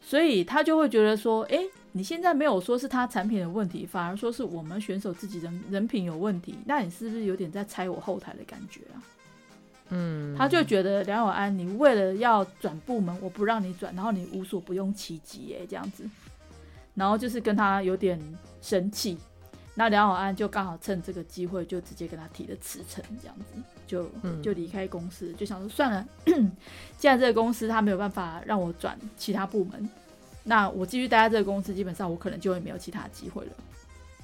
[0.00, 1.58] 所以他就会觉得说，哎，
[1.92, 9.02] 你现在没有说是他产品的问题，反而说是我们选手自己人人品有问题，那你是不是有点在拆我后台的感觉啊？
[9.90, 16.08] 嗯，他就觉得梁永安，你为了要转部门，我不让你转，然后你无所不用其极，哎，这样子，
[16.94, 18.20] 然后就是跟他有点
[18.62, 19.18] 生气。
[19.74, 24.06] 那梁永安就刚好趁这个机会，就直接跟他提了辞呈，这样子就
[24.42, 26.06] 就离开公司，就想说算了，
[26.98, 29.88] 既然这个公司他没有办法让我转其他部门，
[30.44, 33.52] 那我继续待在这个公司，基本上我可能就会没有其他机会了。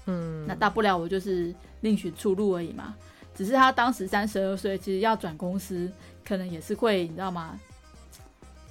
[0.07, 2.95] 嗯，那大不了我就是另寻出路而已嘛。
[3.37, 5.93] 只是他当时三十二岁，其实要转公司，
[6.25, 7.61] 可能也是会，你知道吗？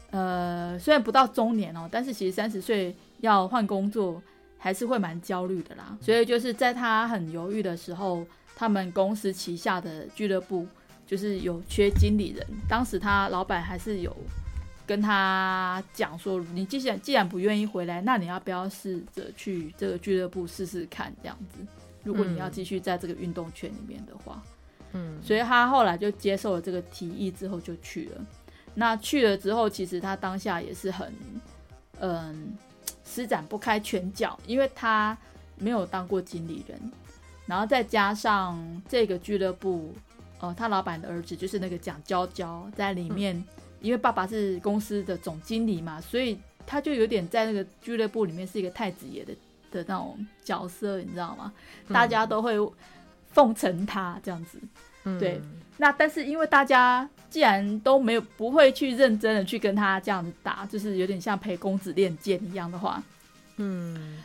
[0.09, 4.21] 呃，虽然不到中年哦，但是其实三十岁要换工作，
[4.57, 5.95] 还是会蛮焦虑的啦。
[6.01, 8.25] 所以就是在他很犹豫的时候，
[8.55, 10.65] 他们公司旗下的俱乐部
[11.05, 14.15] 就是有缺经理人，当时他老板还是有
[14.87, 21.59] 跟他讲说，你既然既然不愿意回来，那你要不要试着去这个俱乐部试试看这样子？
[22.03, 24.54] 如果你要继续在这个运动圈里面的话，嗯，
[25.21, 28.25] 所以他后来就接受了这个提议之后就去了。
[28.73, 31.13] 那去了之后，其实他当下也是很，
[31.99, 32.57] 嗯，
[33.05, 35.17] 施展不开拳脚，因为他
[35.57, 36.77] 没有当过经理人，
[37.45, 39.93] 然后再加上这个俱乐部，
[40.39, 43.45] 呃，他老板的儿子就是那个蒋娇娇在里面，嗯，
[43.79, 49.33] 因为爸爸是公司的总经理嘛，所以他就有点在那个俱乐部里面是一个太子爷的
[49.71, 51.53] 的那种角色，你知道吗？
[51.87, 52.55] 大家都会
[53.35, 54.57] 奉承他这样子，
[55.03, 55.39] 嗯，对。
[55.77, 63.03] 那但是因为大家既然都没有不会去认真的去跟他这样子打，就是有点像陪公子练剑一样的话，
[63.57, 64.23] 嗯，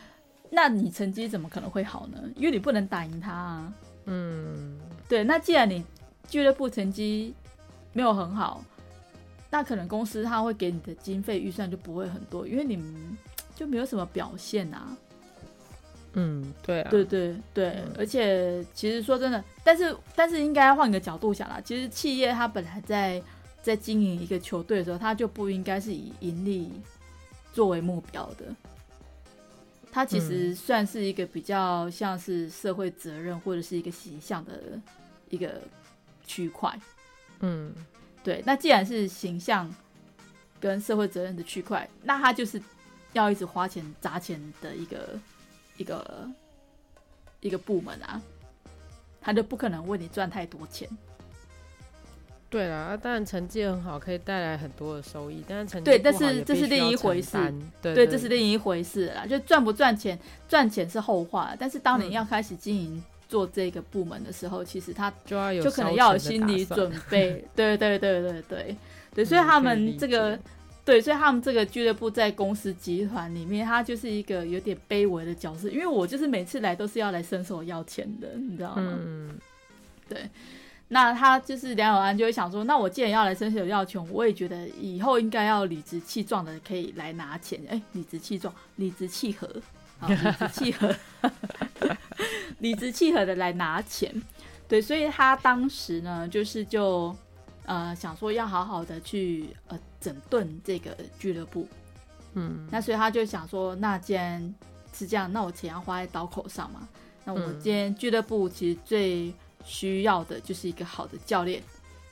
[0.49, 2.17] 那你成绩怎么可能会好呢？
[2.37, 3.73] 因为你不能打赢他啊。
[4.05, 5.25] 嗯，对。
[5.25, 5.83] 那既然你
[6.29, 7.35] 俱乐部成绩
[7.91, 8.63] 没有很好，
[9.49, 13.17] 那可能公司他会给你的经费预算就不会很多，因为你们
[13.53, 14.95] 就没有什么表现啊。
[16.13, 23.23] 嗯，对啊，对对对，嗯，而且其实说真的，但是但是应该换个角度想啦，其实企业它本来在
[23.61, 26.69] 在经营一个球队的时候，它就不应该是以盈利
[27.53, 28.53] 作为目标的，
[29.89, 34.59] 它其实算是一个比较像是社会责任或者是一个形象的
[35.29, 35.61] 一个
[36.27, 36.77] 区块。
[37.39, 37.73] 嗯，
[38.21, 39.73] 对，那既然是形象
[40.59, 42.61] 跟社会责任的区块，那它就是
[43.13, 45.17] 要一直花钱砸钱的一个。
[45.81, 46.29] 一个
[47.41, 48.21] 一个部门啊，
[49.19, 50.87] 他就不可能为你赚太多钱。
[52.49, 57.37] 对啦，当然成绩很好，可以带来很多的收益，但是成绩对，但是这是另一回事。
[57.81, 59.25] 对，对，对，这是另一回事啦。
[59.25, 61.55] 就赚不赚钱，赚钱是后话。
[61.57, 67.45] 但是当你要开始经营做这个部门的时候，嗯、其实他就要有，就可能要有心理准备。
[67.55, 68.77] 对，对，对，对，对，对，
[69.15, 69.25] 对。
[69.25, 70.37] 所以他们这个。
[70.83, 75.69] 对，所以他们这个俱乐部在公司集团里面，他就是一个有点卑微的角色。
[75.69, 78.97] 因为我就是每次来都是要来伸手要钱的，你知道吗？
[78.99, 79.37] 嗯，
[80.09, 80.27] 对。
[80.87, 87.61] 那他就是梁永安就会想说，那我既然要来伸手要钱，我也觉得以后应该要理直气壮的可以来拿钱。
[87.69, 89.47] 哎，理直气壮，理直气和，
[89.99, 90.95] 啊，理直气和，
[92.57, 94.11] 理直气和的来拿钱。
[94.67, 97.15] 对，所以他当时呢，就是就。
[97.65, 101.67] 呃，想说要好好的去呃整顿这个俱乐部，
[102.33, 104.41] 嗯，那所以他就想说，那既然
[104.93, 106.87] 是这样，那我钱要花在刀口上嘛。
[107.23, 111.61] 那我们今天俱乐部其实最需要的就是一个好的教练，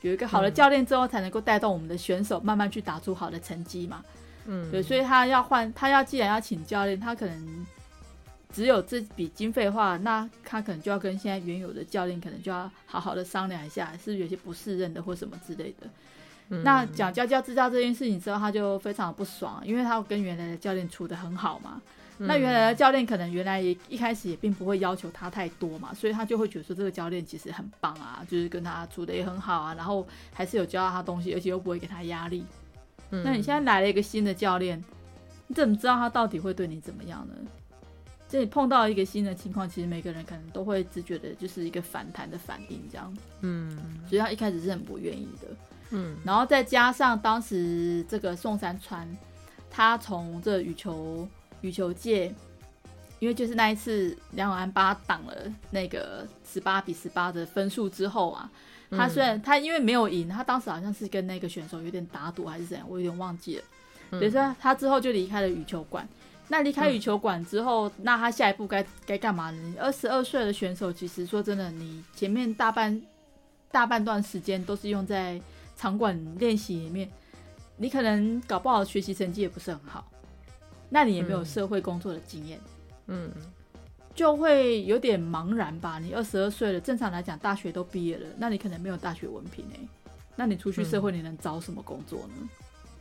[0.02, 4.04] 有一个好的教练之后，才能够带动我们的选手慢慢去打出好的成绩嘛。
[4.46, 7.66] 嗯，对，所以他要换，他要既然要请教练，他可能。
[8.52, 15.86] 只有这笔经费的话，那他可能就要跟现在原有的教练可能就要好好的商量一下，是不是有些不适任的或什么之类的。
[16.50, 21.80] 嗯、那蒋娇娇知道这件事情之后，他就非常不爽，因为他跟原来的教练处的很好嘛。
[22.18, 32.44] 嗯、那原来的教练可能原来也一开始也并不会要求他太多嘛，所以他就会觉得说这个教练其实很棒啊，就是跟他处的也很好啊，然后还是有教到他东西，而且又不会给他压力。
[33.10, 34.82] 嗯、那你现在来了一个新的教练，
[35.46, 37.34] 你怎么知道他到底会对你怎么样呢？
[38.30, 43.12] 这里碰到一个新的情况，其实每个人可能都会自觉的，就是一个反弹的反应，这样。
[43.40, 43.76] 嗯，
[44.08, 45.48] 所以他一开始是很不愿意的。
[45.90, 49.08] 嗯，然后再加上当时这个宋山川，
[49.68, 51.26] 他从这羽球
[51.60, 52.32] 羽球界，
[53.18, 58.48] 因为就是那一次梁永安帮他挡了那个十八比十八的分数之后啊，
[58.92, 63.64] 他虽然他因为没有赢，他当时好像是跟那个选手有点打赌还是怎样，我有点忘记了。
[64.12, 66.08] 比如说他之后就离开了羽球馆。
[66.52, 69.74] 那离开羽球馆之后，嗯、那他下一步该该干嘛呢？
[69.78, 73.00] 二十二岁的选手，其实说真的，你前面大半
[73.70, 75.40] 大半段时间都是用在
[75.76, 77.08] 场馆练习里面，
[77.76, 80.04] 你可能搞不好学习成绩也不是很好，
[80.88, 82.60] 那你也没有社会工作的经验，
[83.06, 83.30] 嗯，
[84.12, 86.00] 就会有点茫然吧。
[86.00, 89.78] 你二十二岁了，正常来讲大学都毕业了，那你可能没有大学文凭哎，
[90.34, 92.48] 那你出去社会你能找什么工作呢？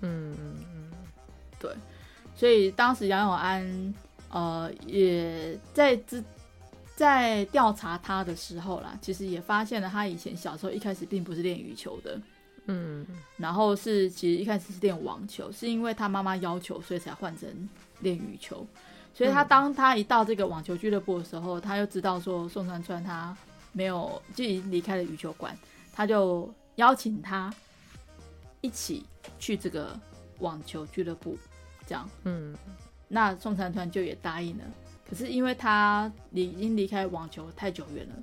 [0.02, 0.92] 嗯嗯嗯，
[1.60, 1.72] 对。
[2.40, 3.94] 所以当时杨永安，
[4.30, 6.24] 呃，也在之
[6.96, 12.18] 在调查他的时候啦，其实也发现了他以前小时候一开始并不是练羽球的，
[12.68, 17.50] 嗯，然后是其实一开始是练网球，是因为他妈妈要求，所以才换成
[18.00, 18.66] 练羽球。
[19.14, 23.36] 所以他当他一到这个网球俱乐部的时候，他就知道说宋川川他
[23.74, 25.54] 没有就已经离开了羽球馆，
[25.92, 27.54] 他就邀请他
[28.62, 29.06] 一起
[29.40, 30.00] 去这个
[30.40, 31.38] 网球俱乐部。
[31.90, 32.56] 这样，嗯，
[33.08, 34.64] 那宋山川就也答应了。
[35.10, 38.16] 可是因为他已经离开网球太久远了，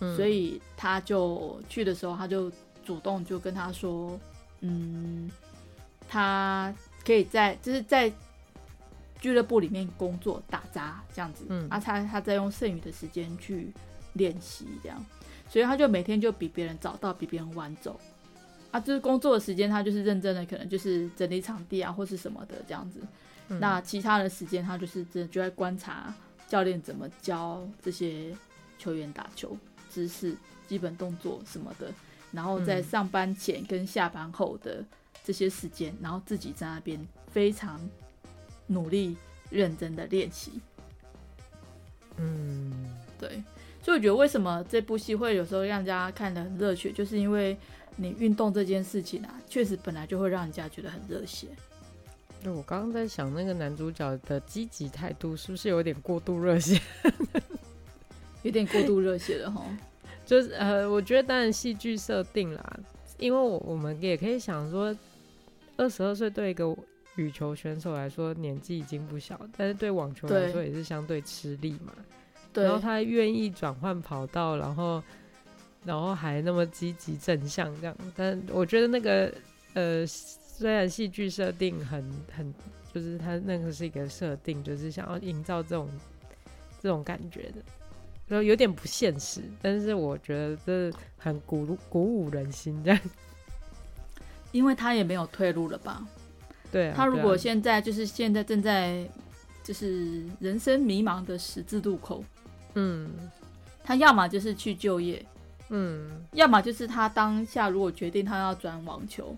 [0.00, 2.52] 嗯，所以他就去的时候，他就
[2.84, 4.20] 主动就跟他说，
[4.60, 5.30] 嗯，
[6.06, 8.12] 他可以在就是在
[9.18, 13.72] 俱乐部里面工作打杂这样子，嗯，啊，他他在用剩余的时间去
[14.12, 15.02] 练习这样，
[15.48, 17.98] 所以他就每天就比别人早到，比别人晚走。
[18.74, 22.98] 啊，就是工作的时间，他就是认真的，可能就是整理场地啊，或是什么的这样子。
[23.46, 26.12] 嗯、那其他的时间，他就是真的就在观察
[26.48, 28.36] 教练怎么教这些
[28.76, 29.56] 球员打球
[29.88, 31.92] 姿势、基本动作什么的。
[32.32, 34.84] 然后在上班前跟下班后的
[35.22, 36.98] 这些时间，嗯、然后自己在那边
[37.30, 37.78] 非常
[38.66, 39.16] 努力、
[39.50, 40.50] 认真的练习。
[42.16, 42.72] 嗯，
[43.20, 43.40] 对。
[43.80, 47.56] 所以我觉得为什么这部戏会有时候让人家看得很热血，就是因为。
[47.96, 51.48] 你运动这件事情啊，确实本来就会让人家觉得很热血。
[52.42, 56.80] 对，我刚刚在想，那个男主角的积极态度是不是有点过度热血？
[58.42, 59.64] 有点过度热血了哈。
[60.26, 62.80] 就是呃，我觉得当然戏剧设定啦，
[63.18, 64.94] 因为我我们也可以想说，
[65.76, 66.76] 二十二岁对一个
[67.16, 71.92] 羽球选手来说年纪已经不小，但是对网球来说也是相对吃力嘛。
[72.52, 72.64] 对。
[72.64, 75.02] 然后他愿意转换跑道，然后。
[75.84, 79.32] 然后还那么积极正向这样，但我觉得那个
[79.74, 82.02] 呃，虽然戏剧设定很
[82.34, 82.54] 很，
[82.92, 85.88] 就是他那个是一个设定，就是想要营造这种
[86.80, 87.56] 这种感觉的，
[88.26, 93.00] 然后有点不现实，但是我觉得这很鼓鼓舞人心这样，
[94.52, 96.06] 因为他也没有退路了吧？
[96.72, 99.06] 对啊，他如果现在就是现在正在
[99.62, 102.24] 就是人生迷茫的十字路口，
[102.74, 103.10] 嗯，
[103.82, 105.24] 他要么就是去就业。
[105.70, 109.34] 嗯，要么就是他当下如果决定他要转网球，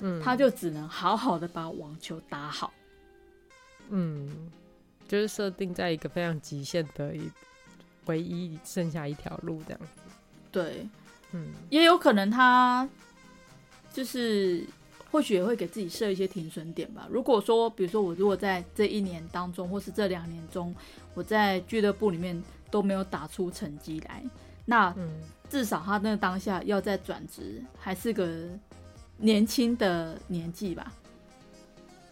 [0.00, 2.72] 嗯，他就只能好好的把网球打好。
[3.88, 4.50] 嗯，
[5.08, 7.30] 就是设定在一个非常极限的一
[8.04, 10.02] 唯一剩下一条路这样子。
[10.52, 10.86] 对，
[11.32, 12.86] 嗯，也有可能他
[13.90, 14.62] 就是
[15.10, 17.08] 或许也会给自己设一些停损点吧。
[17.10, 20.74] 如果说，比如说我如果在这一年当中，或是这两年中，
[21.14, 24.22] 我在俱乐部里面都没有打出成绩来，
[24.66, 25.20] 那嗯。
[25.50, 28.48] 至少他那个当下要在转职，还是个
[29.16, 30.92] 年轻的年纪吧。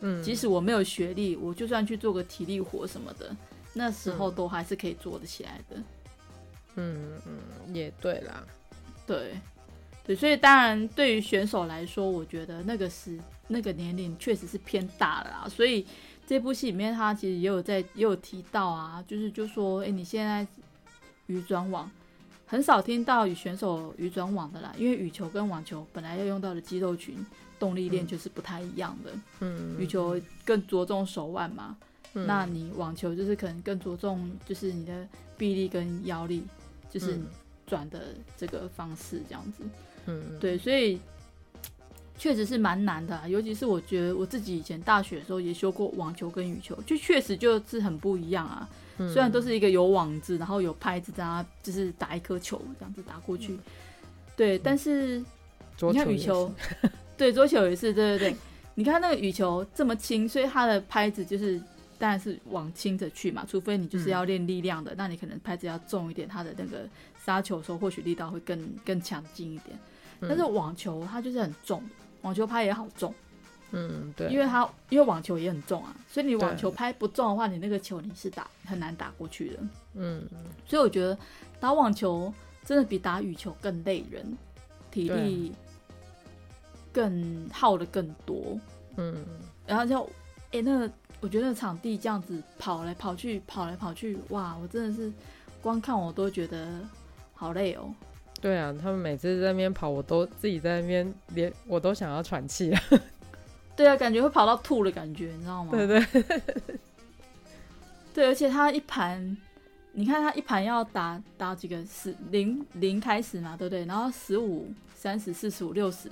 [0.00, 3.34] 嗯，即使我没有学历，我就算去做个体力活什么的，
[3.72, 5.76] 那时候都还是可以做得起来的。
[6.74, 8.44] 嗯嗯，也对啦。
[9.06, 9.34] 对
[10.04, 15.48] 对，所以当然对于选手来说，我觉得那个是那个年龄确实是偏大了啦。
[15.48, 15.86] 所以
[16.26, 20.46] 这部戏里面他其实也有在也有提到啊，就是就说，哎、欸，你现在
[21.26, 21.90] 鱼转网。
[22.50, 27.14] 很少听到与选手羽转网的啦，因为羽球跟网球本来要用到的肌肉群
[27.58, 29.12] 动力链就是不太一样的。
[29.40, 31.76] 嗯，羽球更着重手腕嘛，
[32.14, 36.42] 嗯，那你网球就是可能更着重就是你的臂力跟腰力，
[36.88, 37.18] 就是
[37.66, 39.62] 转的这个方式这样子。
[40.06, 40.98] 嗯，对，所以
[42.16, 48.66] 确实是蛮难的啊，尤其是我觉得我自己以前大学的时候也修过网球跟羽球，就确实就是很不一样啊。
[48.98, 53.58] 虽然都是一个有网子，然后有拍子，这样就是打一颗球这样子打过去，嗯、
[54.36, 54.58] 对。
[54.58, 55.24] 但是
[55.80, 56.52] 你看羽球，
[57.16, 58.36] 对，桌球也是，对对对。
[58.74, 61.60] 你看那个羽球这么轻，所以它的拍子就是
[61.98, 63.44] 当然是往轻着去嘛。
[63.48, 66.88] 除非你就是要练力量的，嗯、那你可能拍子要重一点，它的那个
[67.24, 69.78] 杀球的时候或许力道会更更强劲一点。
[70.20, 71.82] 但是网球它就是很重，
[72.22, 73.14] 网球拍也好重。
[73.70, 79.58] 嗯，对，因为它因为网球也很重啊，所以你网球拍不重的话，你那个球你是打很难打过去的。
[79.94, 80.26] 嗯，
[80.66, 81.16] 所以我觉得
[81.60, 82.32] 打网球
[82.64, 84.36] 真的比打羽球更累人，
[84.90, 85.52] 体力
[86.92, 88.58] 更耗的更多。
[88.96, 89.24] 嗯，
[89.66, 90.90] 然后就哎、欸，那个
[91.20, 95.12] 我觉得那个场地这样子跑来跑去，跑来跑去，哇，我真的是
[95.60, 96.80] 光看我都觉得
[97.34, 97.92] 好累哦。
[98.40, 102.82] 对啊，他们每次在那边跑，我都自己在那边连我都想要喘气啊。
[103.78, 105.70] 对啊，感觉会跑到吐的感觉，你知道吗？
[105.70, 106.04] 对对
[108.12, 109.36] 对，而且他一盘，
[109.92, 113.84] 你看他一盘要打打几个十零零开始嘛，对不对？
[113.84, 116.08] 然后十五、三十、四十五、六十，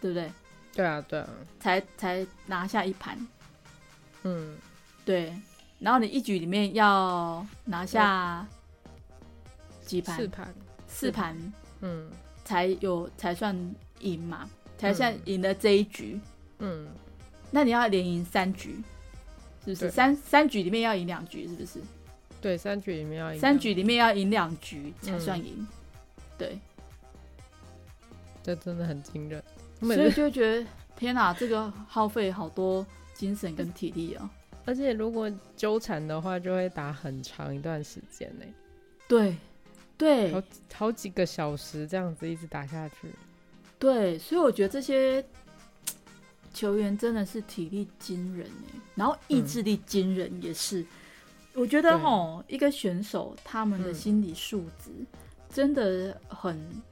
[0.00, 0.32] 对不对？
[0.74, 1.28] 对啊，对啊，
[1.60, 3.16] 才才拿下一盘。
[4.24, 4.58] 嗯，
[5.04, 5.32] 对。
[5.78, 8.44] 然后你一局里面要拿下
[9.84, 10.16] 几盘？
[10.16, 10.54] 四盘，
[10.88, 11.52] 四盘。
[11.82, 12.10] 嗯，
[12.44, 13.56] 才有才算
[14.00, 14.50] 赢嘛。
[14.76, 16.20] 才算赢了这一局，
[16.58, 16.88] 嗯，
[17.50, 18.76] 那你要连赢三局，
[19.64, 19.90] 是不是？
[19.90, 21.80] 三三局里面要赢两局，是不是？
[22.40, 25.66] 对，三局里面要赢，三局里面要赢两局才算赢，嗯，
[26.38, 26.58] 对，
[28.42, 29.42] 这真的很惊人，
[29.80, 34.30] 所以就觉得天哪，这个耗费好多精神跟体力啊！
[34.64, 38.44] 而且如果纠缠的话，就会打很长一段时间呢。
[39.08, 39.36] 对，
[39.96, 40.42] 对，好
[40.74, 43.08] 好几个小时这样子一直打下去。
[43.78, 45.24] 对，所以我觉得这些
[46.54, 50.80] 球员真的是体力惊人哎，然后意志力惊人也是。
[50.80, 50.86] 嗯、
[51.54, 54.90] 我觉得吼，一个选手他们的心理素质
[55.50, 56.82] 真的很、嗯、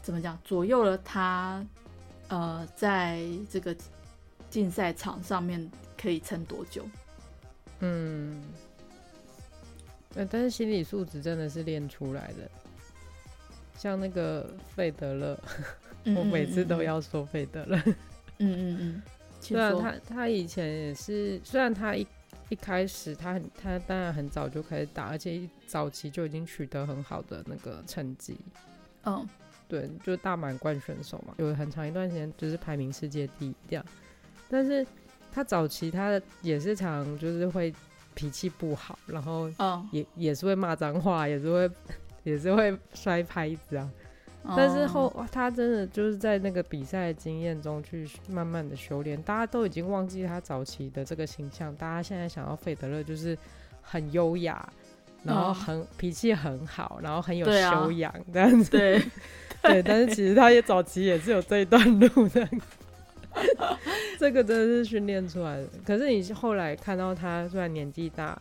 [0.00, 1.64] 怎么讲，左右了他
[2.28, 3.76] 呃，在这个
[4.48, 5.70] 竞赛场上面
[6.00, 6.86] 可以撑多久。
[7.80, 8.42] 嗯，
[10.14, 12.50] 但是心理素质真的是练出来的。
[13.78, 15.38] 像那个费德勒，
[16.14, 17.78] 我每次都要说费德勒。
[18.38, 19.02] 嗯嗯嗯，
[19.40, 22.06] 虽然 他他以前也是，虽然他一。
[22.50, 28.38] 一开始他很他当然很早就开始打，而且一早期就已经取得很好的那个成绩。
[29.02, 29.26] 嗯、oh.，
[29.68, 33.84] 对，就是大满贯选手嘛，有很长一段时间就是排名世界第一这样。
[34.48, 34.86] 但是
[35.30, 37.70] 他早期他也是常就是会
[38.14, 39.50] 脾气不好，然后
[39.92, 40.08] 也、oh.
[40.16, 41.70] 也是会骂脏话，也是会
[42.28, 43.90] 也是会摔拍子啊。
[44.56, 53.36] 但是后他真的就是在那个比赛经验中去慢慢的修炼，大家都已经忘记他早期的这个形象，大家现在想要费德勒就是
[53.82, 54.66] 很优雅，
[55.22, 58.70] 然后很脾气很好，然后很有修养这样子。
[58.70, 59.02] 对，
[59.60, 62.48] 对，但是其实他也早期也是有这一段路的，
[64.18, 65.68] 这个真的是训练出来的。
[65.84, 68.38] 可是你后来看到他虽然年纪大，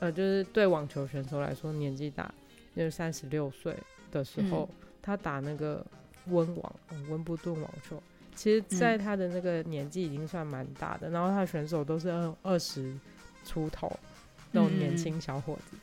[0.00, 2.30] 呃，就是对网球选手来说年纪大，
[2.78, 3.76] 就是三十六岁
[4.10, 4.68] 的时候。
[4.72, 5.82] 嗯他打那个
[6.26, 6.74] 温网，
[7.08, 8.02] 温布顿网球，
[8.34, 11.12] 其实在他的那个年纪已经算蛮大的，嗯。
[11.12, 12.94] 然后他的选手都是二二十
[13.42, 13.90] 出头
[14.52, 15.76] 那种年轻小伙子。
[15.76, 15.80] 嗯、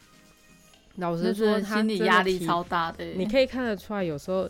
[0.98, 3.04] 老实说，他心理压力超大的。
[3.04, 4.48] 你可以看得出来，有时候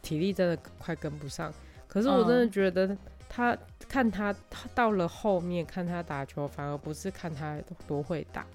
[0.00, 1.52] 体力真的快跟不上。
[1.88, 2.96] 可是我真的觉得
[3.28, 7.58] 他，他看他，他到了后面看他打球，反而不是看他
[7.88, 8.46] 多会打，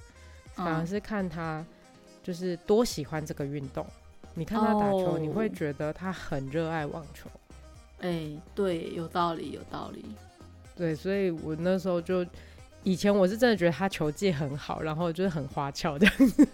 [0.54, 1.66] 反而是看他
[2.24, 3.86] 就是多喜欢这个运动。
[4.34, 7.30] 你看他打球，oh, 你会觉得他很热爱网球。
[8.00, 10.04] 哎、欸，对，有道理，有道理。
[10.76, 12.26] 对，所以我那时候就，
[12.82, 16.48] 以前我是真的觉得他球技很好，然后就是很花俏这样子。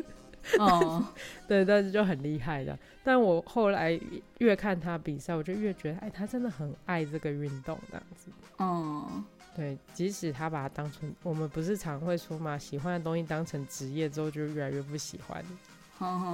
[0.57, 1.03] 哦、oh.
[1.47, 2.77] 对，但是就很厉害的。
[3.01, 3.97] 但我后来
[4.39, 8.29] 越看他比赛，我就越觉得，哎，他真的很爱这个运动这样子。
[8.57, 9.23] 哦、oh.。
[9.55, 15.43] 对，即使他把它当成，我们不是常会说嘛，喜欢的东西当成职业之后，就越来越不喜欢。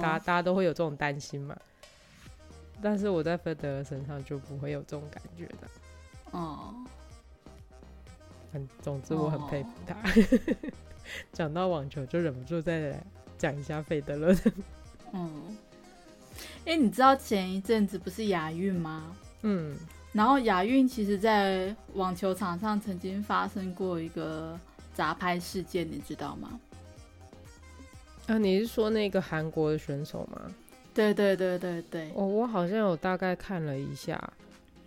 [0.00, 1.56] 家大家都会有这种担心嘛，
[2.80, 5.68] 但是我在费德勒身上就不会有这种感觉的。
[6.30, 6.72] 哦，
[8.52, 9.96] 很，总之我很佩服他。
[11.32, 13.04] 讲、哦、 到网球，就忍不住再来
[13.36, 14.36] 讲一下费德勒。
[15.12, 15.56] 嗯，
[16.64, 19.16] 哎、欸，你知道前一阵子不是亚运吗？
[19.42, 19.76] 嗯，
[20.16, 24.58] 然后亚运其实，在网球场上曾经发生过一个
[24.94, 26.58] 砸拍事件，你知道吗？
[28.26, 30.40] 啊，你是说那个韩国的选手吗？
[30.94, 32.10] 对对对对对。
[32.14, 34.18] 哦，我好像有大概看了一下，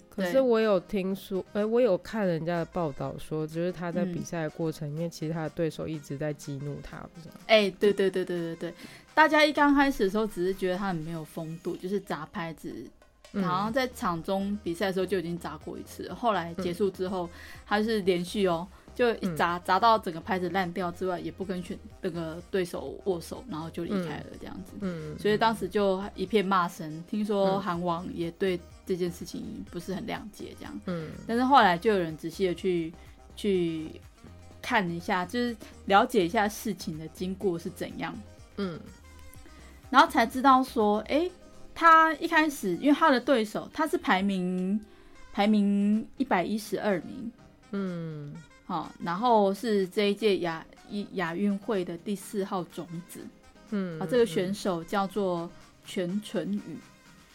[0.10, 7.36] 可是我有听说，哎、欸，我有看人家的报道说，就是他在比赛的过程里面，嗯、其实他的对手一直在激怒他，不是吗？
[7.46, 8.74] 哎、欸，对对对对对对，
[9.14, 12.74] 大家一刚开始的时候只是觉得他很没有风度，就是砸拍子，
[13.34, 17.30] 好像在场中比赛的时候就已经砸过一次，后来结束之后，
[17.66, 18.68] 他是连续哦。
[18.96, 24.74] 就一砸砸到整个拍子烂掉之外，也不跟选那个对手握手，然后就离开了这样子。
[24.82, 27.02] 嗯，所以当时就一片骂声。
[27.10, 30.82] 听说韩网也对这件事情不是很谅解，这样。
[30.88, 32.94] 嗯，但是后来就有人仔细的去
[33.38, 33.90] 去
[34.62, 35.56] 看一下，就是
[35.86, 38.14] 了解一下事情的经过是怎样。
[38.58, 38.78] 嗯，
[39.90, 41.32] 然后才知道说，哎、欸，
[41.80, 44.80] 他一开始因为他的对手他是排名
[45.32, 47.32] 排名一百一十二名。
[47.72, 48.34] 嗯。
[48.66, 53.20] 好，然后是这一届亚一亚运会的第四号种子，
[53.72, 55.50] 嗯，啊，这个选手叫做
[55.84, 56.78] 全纯宇，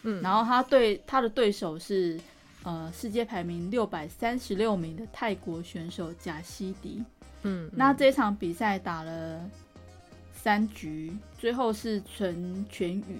[0.03, 2.17] 嗯，然后他对他的对手是
[2.63, 7.03] 呃世界排名六百三十六名的泰国选手贾西迪，
[7.43, 9.41] 嗯，那这场比赛打了
[10.33, 13.19] 三局，最后是全全宇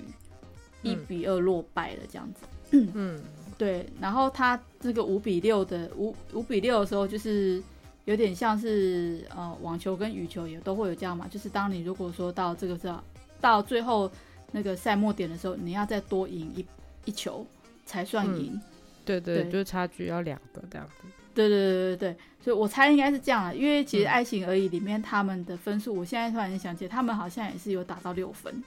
[0.85, 3.21] 一比二落败了，这样子，嗯，嗯，
[3.57, 7.61] 对，然后他这个五比六的五五比六的时候就是。
[8.05, 12.99] 有点像是呃，网球跟羽球也都会有这样嘛，就是当你如果说到这个时候，
[13.41, 14.07] 到最后
[14.51, 16.63] 那个赛末点的时候，你要再多赢一
[17.05, 17.43] 一球
[17.83, 18.51] 才算赢。
[18.53, 18.61] 嗯。
[19.03, 21.07] 对对，对，就是差距要两个这样子。
[21.33, 28.63] 对对对对对，所以我猜应该是这样了，因为其实爱情而已里面他们的分数，我现在突然想起来，他们好像也是有打到六分，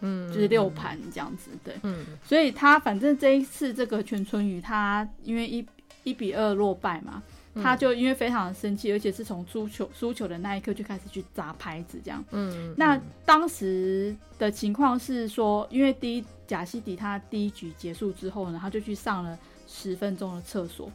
[0.00, 5.66] 嗯，就是六盘这样子，对，嗯，所以他反正这一次这个全春雨他因为一
[6.04, 7.22] 一比二落败嘛。
[7.60, 12.24] 他就因为非常的生气，而且是从输球输球的那一刻就开始去砸拍子，这样。
[12.30, 12.72] 嗯。
[12.76, 19.36] 那当时的情况是说，因为第一贾西迪他第一局结束之后呢，他就去上了
[19.66, 20.88] 十分钟的厕所，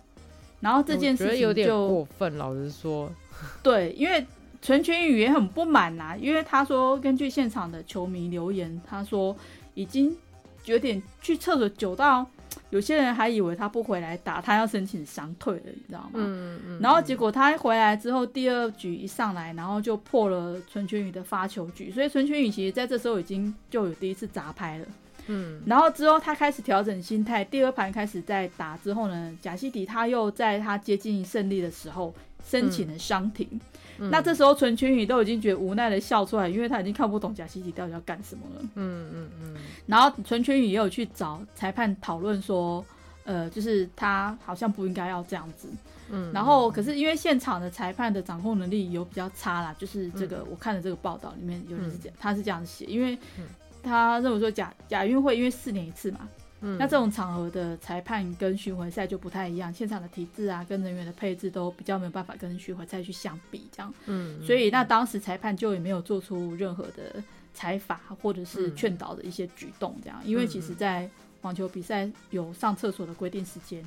[0.62, 3.12] 然后这件事情就有点过分，老实说。
[3.62, 4.26] 对，因为
[4.64, 9.36] 陈全宇也很不满呐、啊，因为他说根据现场的球迷留言，他说
[9.74, 10.16] 已经
[10.64, 12.26] 有点去厕所久到
[12.70, 16.12] 有些人还以为他不回来打，他要申请伤退了，你知道吗？
[16.14, 16.80] 嗯嗯。
[16.82, 24.86] 然后结果他回来之后，第二局一上来，然后就破了陈全宇的发球局，所以陈全宇其实在这时候已经就有第一次砸拍了。
[25.28, 25.62] 嗯。
[25.66, 33.48] 然后之后他开始调整心态，第二盘开始在打之后呢，贾西迪他又在他接近胜利的时候申请了伤停。
[33.98, 38.62] 那这时候，纯群宇都已经觉得无奈的笑出来，因为他已经看不懂贾西迪到底要干什么了。
[38.76, 39.56] 嗯嗯嗯。
[39.86, 42.84] 然后纯群宇也有去找裁判讨论说，
[43.24, 45.70] 呃，就是他好像不应该要这样子。
[46.10, 46.32] 嗯。
[46.34, 53.18] 然后，可是因为现场的裁判的掌控能力有比较差啦，就是这个、嗯、我看的这个报道里面有人是这样，他是这样写，因为
[53.84, 56.28] 他认为说假假运会因为四年一次嘛。
[56.66, 63.94] 嗯、那这种场合的裁判跟巡回赛就不太一样，现场的体制啊，跟人员的配置都比较没有办法跟巡回赛去相比，这样。
[64.06, 64.42] 嗯。
[64.44, 67.22] 所以那当时裁判就也没有做出任何的
[67.54, 70.20] 裁罚或者是劝导的一些举动，这样。
[70.24, 71.10] 因为其实，在
[71.42, 73.84] 网球比赛有上厕所的规定时间，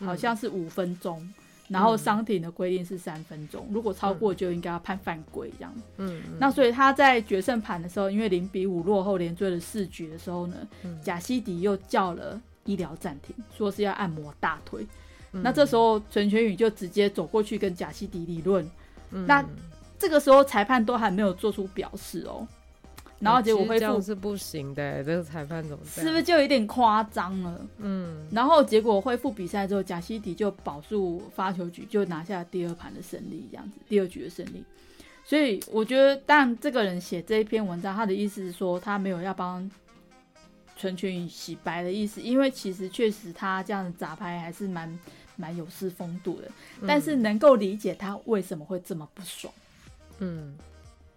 [0.00, 1.32] 好像是五分钟。
[1.68, 5.74] 然后伤停的规定是三分钟，嗯，如果超过就应该要判犯规这样。
[5.96, 10.56] 嗯，那所以他在决胜盘的时候，因为零比五落后连追了四局的时候呢，
[11.02, 14.86] 贾西迪又叫了医疗暂停，说是要按摩大腿。
[15.32, 18.68] 嗯，那这时候陈全宇就直接走过去跟贾西迪理论。
[19.10, 19.44] 嗯，那
[19.98, 22.46] 这个时候裁判都还没有做出表示哦。
[23.18, 27.66] 然后结果恢复是不行的，这个裁判怎么是不是就有点夸张了？
[27.78, 34.62] 嗯，然后结果恢复比赛之后，贾西迪就保住发球局，就拿下第二盘的胜利，这样子，第二局的胜利。
[35.24, 39.68] 所以我觉得，但这个人写这一篇文章，他的意思是说，他没有要帮
[40.76, 44.98] 陈群宇洗白的意思，因为其实确实他这样的砸拍还是蛮
[45.36, 46.48] 蛮有失风度的，
[46.86, 49.50] 但是能够理解他为什么会这么不爽。
[50.18, 50.54] 嗯。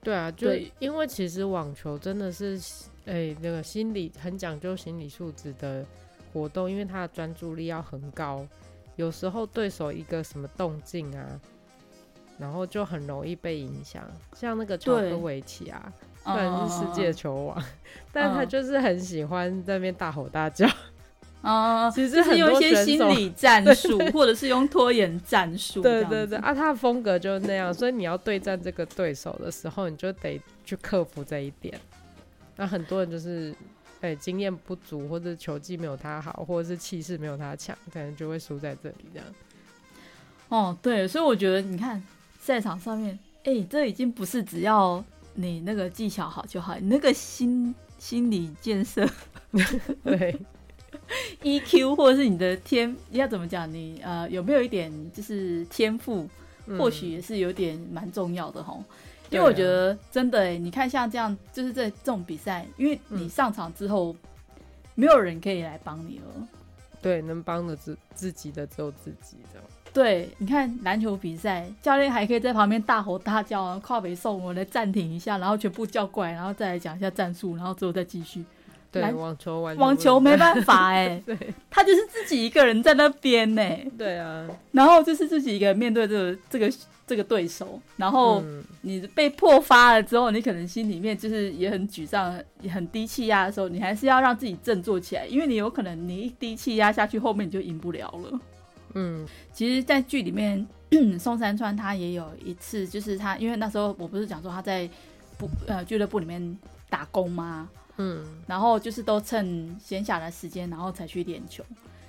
[0.01, 2.57] 对啊，就因为其实网球真的是，
[3.05, 5.85] 诶、欸，那个心理很讲究心理素质的
[6.31, 8.47] 活动，因为他的专注力要很高，
[8.95, 11.39] 有时候对手一个什么动静啊，
[12.37, 14.09] 然后就很容易被影响。
[14.33, 15.91] 像那个乔科维奇啊，
[16.23, 17.65] 虽然是世界球王， 嗯、
[18.13, 20.65] 但他就是很喜欢在那边大吼大叫。
[21.41, 25.81] 啊，其实是用一些心理战术， 或者是用拖延战术。
[25.81, 31.79] 对对对，啊，他的风格就是那样，所以你要对战这个对手的时候，你就得去克服这一点。
[32.57, 33.55] 那很多人就是，
[34.01, 39.27] 哎、欸，经验不足，或者球技没有他好，或者是气势没有他强，可能就会输在这里这样。
[40.49, 42.03] 哦，对，所以我觉得你看
[42.41, 45.01] 赛场上面，哎、欸，这已经不是只要
[45.35, 49.07] 你那个技巧好就好，你那个心心理建设，
[50.03, 50.37] 对。
[51.43, 53.71] EQ 或者是你的天，要怎么讲？
[53.71, 56.27] 你呃有没有一点就是天赋，
[56.77, 58.83] 或许也是有点蛮重要的吼。
[59.31, 64.15] 因为我觉得真的、欸，你看像这样，就是在这种比赛，因为你上场之后，
[64.95, 66.47] 没有人可以来帮你了。
[66.99, 69.61] 对，能帮的自自己的只有自己的。
[69.93, 78.43] 对，你看篮球比赛，教练还可以在旁边大吼大叫，跨北送我来暂停一下，然后全部叫过来，然后再来讲一下战术，然后之后再继续。
[78.91, 83.87] 对，网球完网球没办法 哎、欸，他就是自己一个人在那边呢、欸。
[83.97, 86.71] 对啊，然后就是自己一个人面对这个这个
[87.05, 88.43] 这个对手，然后
[88.81, 98.39] 你被破发了之后，你可能心里面就是也很沮丧，也很低气压的时候，你还是要让自己振作起来，因为你有可能你一低气压下去，后面你就赢不了了。
[98.95, 99.23] 嗯，
[99.53, 100.67] 其实，在剧里面，
[101.19, 104.89] 宋山川他也有一次，就是他因为那时候我不是讲说他在
[105.37, 106.57] 不呃俱乐部里面
[106.89, 107.69] 打工吗？
[107.99, 111.63] 嗯，然后就是都趁闲暇的时间，然后才去练球。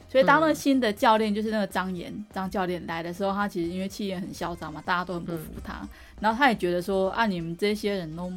[0.08, 5.74] 所以当那个新的教练，就是那个张岩张教练来的时候，他其实因为气焰很嚣张嘛，大家都很不服他。
[5.82, 5.88] 嗯、
[6.20, 8.32] 然后他也觉得说啊，你们这些人都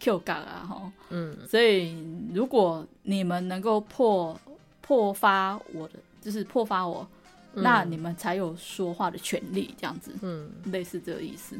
[0.00, 1.96] Q 嘎啊哈，嗯，所以
[2.34, 4.38] 如果你们能够破
[4.82, 7.08] 破发我的，就是破发我，
[7.54, 11.58] 嗯、那你们才有说话的权利，这样子，嗯，类似这个意思。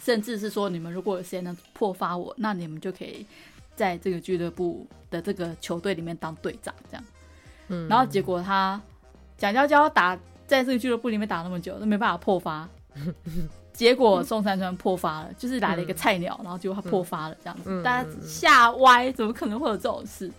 [0.00, 3.26] 甚至是说，你们如果有谁能破发我，那你们就可以。
[3.74, 7.04] 在这个俱乐部的这个球队里面当队长，这样，
[7.68, 8.80] 嗯，然后结果他
[9.36, 10.16] 蒋娇娇打
[10.46, 12.68] 在这个俱乐部里面打那么久都没办法破发，
[13.72, 20.30] 结果宋山川破发了，就是来了一个菜鸟，然后结果他破发了，这样子，大家吓歪，怎么可能会有这种事？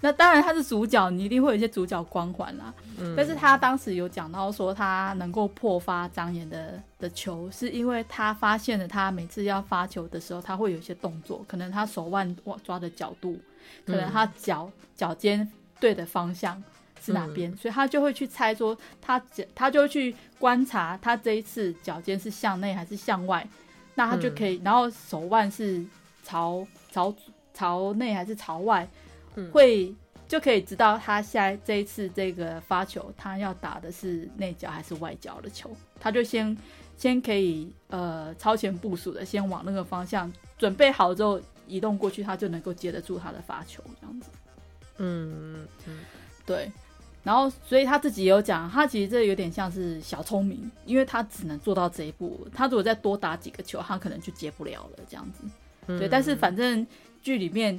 [0.00, 2.72] 那当然他是主角，你一定会有一些主角光环啦。
[2.98, 13.38] 嗯、但是他当时有讲到说，他能够破发张岩的的球，是因为他发现了他每次要发球的时候，他会有一些动作，可能他手腕抓的角度，
[13.84, 16.62] 可能他脚脚尖对的方向
[17.00, 23.46] 是哪边，嗯、所以他就会去猜说他脚，他就会去观察他这一次脚尖是向内还是向外。
[23.94, 25.84] 那他就可以，嗯、然后手腕是
[26.22, 27.12] 朝朝
[27.52, 29.07] 朝内还是朝外，嗯、
[29.52, 29.94] 会
[30.26, 36.56] 就可以知道他下这一次这个发球，他要打的是内角还是外角的球，他就先
[36.96, 44.30] 先可以呃超前部署的，先往那个方向准备好之后移动过去，他就能够接得住他的发球这样子。
[44.98, 45.66] 嗯
[46.44, 46.70] 对。
[47.24, 52.46] 然后，所以他自己也有讲，他其实这有点像是小聪明，因为他只能做到这一步。
[52.54, 55.42] 他如果再多打几个球，他可能就接不了了，这样子。
[55.88, 56.86] 嗯、对，但是反正
[57.20, 57.78] 剧里面，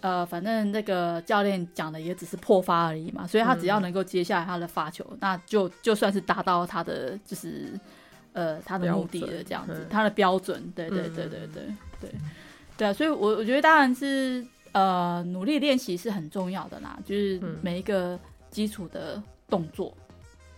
[0.00, 7.72] 呃，反正那个教练讲的也只是破发而已嘛，所以他只要能够接下来他的发球，嗯、那就就算是达到他的就是
[8.32, 10.72] 呃他的目的的，这样子，嗯、他的标准。
[10.74, 11.64] 对对对对对对
[12.00, 12.10] 对，
[12.76, 18.18] 对啊，所以我我觉得当然是呃努力练习是很重要的啦，就是每一个。
[18.50, 19.96] 基础的动作，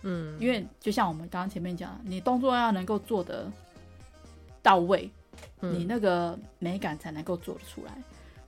[0.01, 3.45] 嗯，因为就像我们刚刚前面讲，你动作要能够做的
[4.63, 5.07] 到位，
[5.61, 7.91] 嗯、你那个美感才能够做得出来。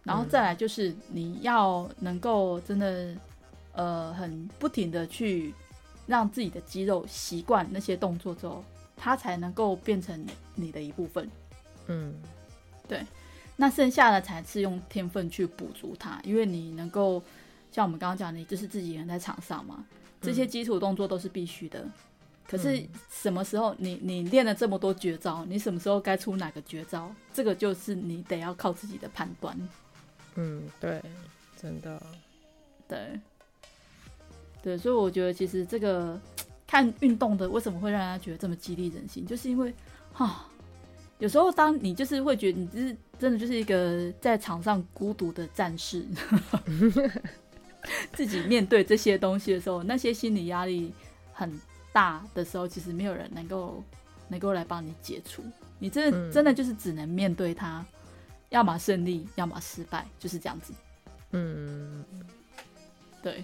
[0.05, 3.13] 然后再来就是你要能够真的，
[3.73, 5.53] 呃，很不停的去
[6.07, 8.63] 让自己的肌肉习惯那些动作之后，
[8.95, 11.29] 它才能够变成你的一部分。
[11.87, 12.13] 嗯，
[12.87, 13.05] 对。
[13.57, 17.21] 那剩下的才是用天分去补足它，因为你能够。
[17.71, 19.83] 像我们刚刚讲的，你就是自己人在场上嘛，
[20.21, 21.79] 这些基础动作都是必须的。
[21.81, 21.91] 嗯、
[22.47, 22.81] 可是
[23.11, 29.57] 什么时候你你练了这么多绝招，你什么时候该出哪个绝招，这个就是你得要靠自己的判断。
[30.35, 31.01] 嗯，对，
[31.61, 32.01] 真的，
[32.87, 33.19] 对，
[34.61, 36.19] 对，所以我觉得其实这个
[36.67, 39.73] 看运动的为什么会让人家觉得这么激励人心，就是因为
[40.13, 40.47] 哈，
[41.19, 46.05] 有时候当你就是会觉得你就是真的就是一个在场上孤独的战士。
[48.13, 50.91] 自己面对这些东西的时候，那些心理压力
[51.31, 51.53] 很
[51.93, 53.83] 大的时候，其实没有人能够
[54.27, 55.43] 能够来帮你解除。
[55.77, 57.85] 你真的、嗯、真的就是只能面对它，
[58.49, 60.73] 要么胜利，要么失败，就是这样子。
[61.31, 62.03] 嗯，
[63.21, 63.43] 对，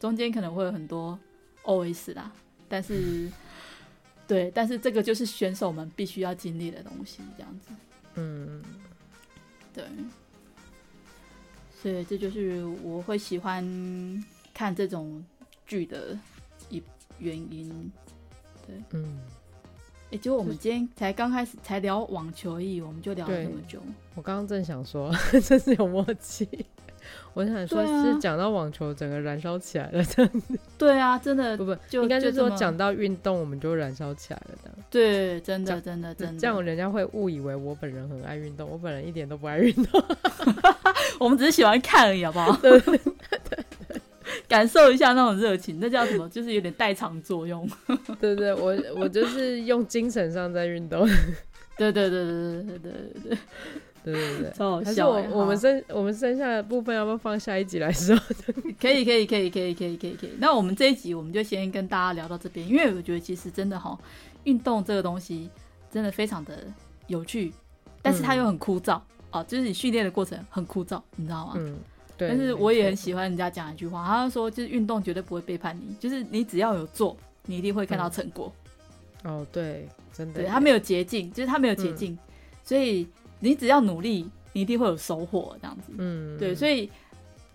[0.00, 1.18] 中间可能会有很多
[1.64, 2.32] OS 啦，
[2.68, 3.30] 但是
[4.26, 7.68] 对，但是这个就是选手们必须要经历的东西，这样子。
[8.14, 8.62] 嗯，
[9.72, 9.84] 对。
[11.80, 13.64] 所以这就是我会喜欢
[14.52, 15.24] 看这种
[15.64, 16.18] 剧的
[16.68, 16.82] 一
[17.20, 17.92] 原因。
[18.66, 19.20] 对，嗯，
[20.10, 23.78] 哎，结果我们今天才刚开始，才聊网球而已，我们就聊了这么久。
[24.14, 25.12] 我刚刚正想说，
[25.44, 26.48] 真是有默契。
[27.34, 30.58] 我想说，是讲到网球，整个燃烧起来了，这样子。
[30.78, 34.78] 对啊，真的，不不，就应该就是说讲到运动，我们就燃烧起来了，这样。
[34.90, 40.02] 对，真的，真的，真的，这样人家会误以为我本人很爱运动，我本人一点都不爱运动。
[41.20, 42.56] 我们只是喜欢看而已，好不好？
[42.60, 43.07] 对，对，对，
[44.48, 46.28] 感受一下那种热情，那叫什么？
[46.28, 47.68] 就是有点代偿作用。
[48.18, 51.06] 对，对对，我我就是用精神上在运动。
[51.76, 52.92] 对对对对对对对
[53.30, 53.38] 对。
[54.04, 55.10] 对对对，超好笑！
[55.10, 58.16] 我我们剩我们剩下的部分要不要放下一集来说？
[58.80, 60.30] 可以可以可以可以可以可以可以。
[60.38, 63.98] 那我们这一集我们就先跟大家聊到这边，因为我觉得其实真的哈，
[64.44, 65.50] 运动这个东西
[65.90, 66.58] 真的非常的
[67.08, 67.52] 有趣，
[68.00, 68.98] 但是它又很枯燥
[69.30, 71.54] 哦，就是你训练的过程很枯燥，你知道吗？
[71.56, 71.76] 嗯，
[72.18, 72.28] 对。
[72.28, 77.16] 但是我也很喜欢人家讲一句话，他说就是运动绝对不会背叛你，就是你只要有做，
[77.46, 78.52] 你一定会看到成果。
[79.24, 80.42] 哦，对，真的。
[80.42, 82.18] 对，他没有捷径，就是他没有捷径，
[82.62, 83.08] 所以。
[83.40, 85.92] 你只要努力，你一定会有收获，这样子。
[85.96, 86.90] 嗯，对，所以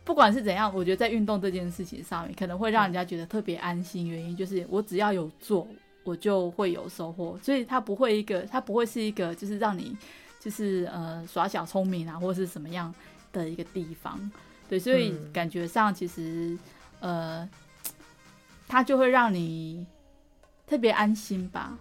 [0.05, 4.07] 不管是怎样，我觉得在运动这件事情上面，可能会让人家觉得特别安心。
[4.07, 5.67] 原因就是我只要有做，
[6.05, 7.37] 我就会有收获。
[7.43, 9.93] 所以它不会一个，它不会是一个，就是让你
[10.39, 12.95] 就是呃耍小聪明啊，或者是什么样
[13.33, 14.17] 的一个地方。
[14.77, 16.57] 对，所以感觉上其实
[16.99, 17.47] 呃，
[18.67, 19.85] 它就会让你
[20.65, 21.77] 特别安心吧。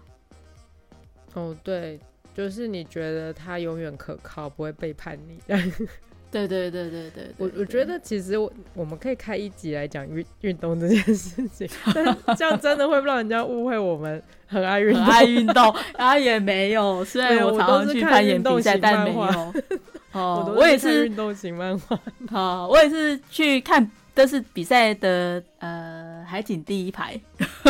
[1.35, 2.01] 哦，对。
[2.35, 5.39] 就是你觉得他永远可靠，不会背叛你。
[6.33, 15.77] 对对对对对，我我觉得其实我我们可以开一集来讲运运动这件事情，但这样真的会让人家误会我们很爱运动，爱运动。
[15.99, 19.55] 然后也没有，虽然我常常去攀岩比赛，但没有。
[20.13, 21.99] 哦，我也是运动型漫画。
[22.31, 27.19] 好，我也是去看，都是比赛的呃海景第一排。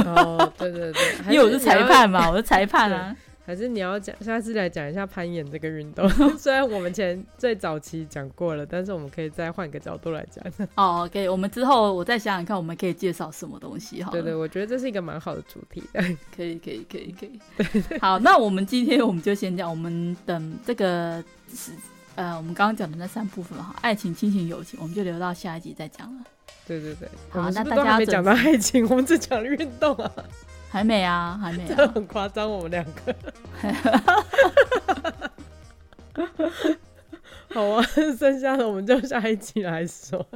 [0.07, 3.15] 哦，对对对，因为我是裁判嘛，我是裁判啊。
[3.45, 6.09] 还是你要讲，下次来讲一下攀岩这个运动。
[6.38, 10.45] 虽然我们前最早期讲过了，但是我们可以再换个角度来讲。
[10.76, 14.11] 哦，可以，我们之后我再想想看，我们可以介绍什么东西哈。
[14.12, 16.01] 对对，我觉得这是一个蛮好的主题的。
[16.36, 17.40] 可以，可以，可以，可以。
[17.57, 21.22] 对对好，那我们今天我们就先讲，我们等这个
[21.53, 21.72] 是
[22.14, 26.24] 呃，我们刚刚讲的那三部分哈，爱情、亲情、友情，我们就留到下一集再讲了。
[26.64, 27.09] 对对对。
[27.30, 30.12] 好，那大家没讲到爱情，我们只讲运动啊。
[30.73, 33.14] 还没啊，还没啊，这很夸张，我们两个。
[37.53, 37.83] 好啊，
[38.18, 40.27] 剩下的我们就下一期来说。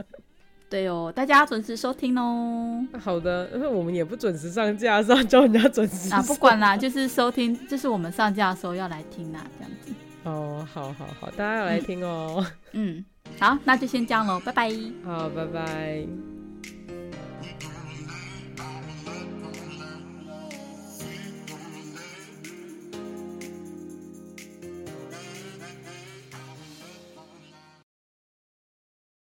[0.68, 2.84] 对哦，大家准时收听哦。
[3.00, 6.20] 好的，因为我们也不准时上架，是要叫人家准时 啊。
[6.20, 9.90] 不管啦，就是收听，就是我们上架的时候要来听啦，这样子。
[10.24, 12.44] 哦，好好好，大家要来听哦。
[12.72, 13.04] 嗯，嗯，
[13.40, 14.70] 好，那就先这样喽，拜拜。
[15.02, 16.35] 好，拜拜。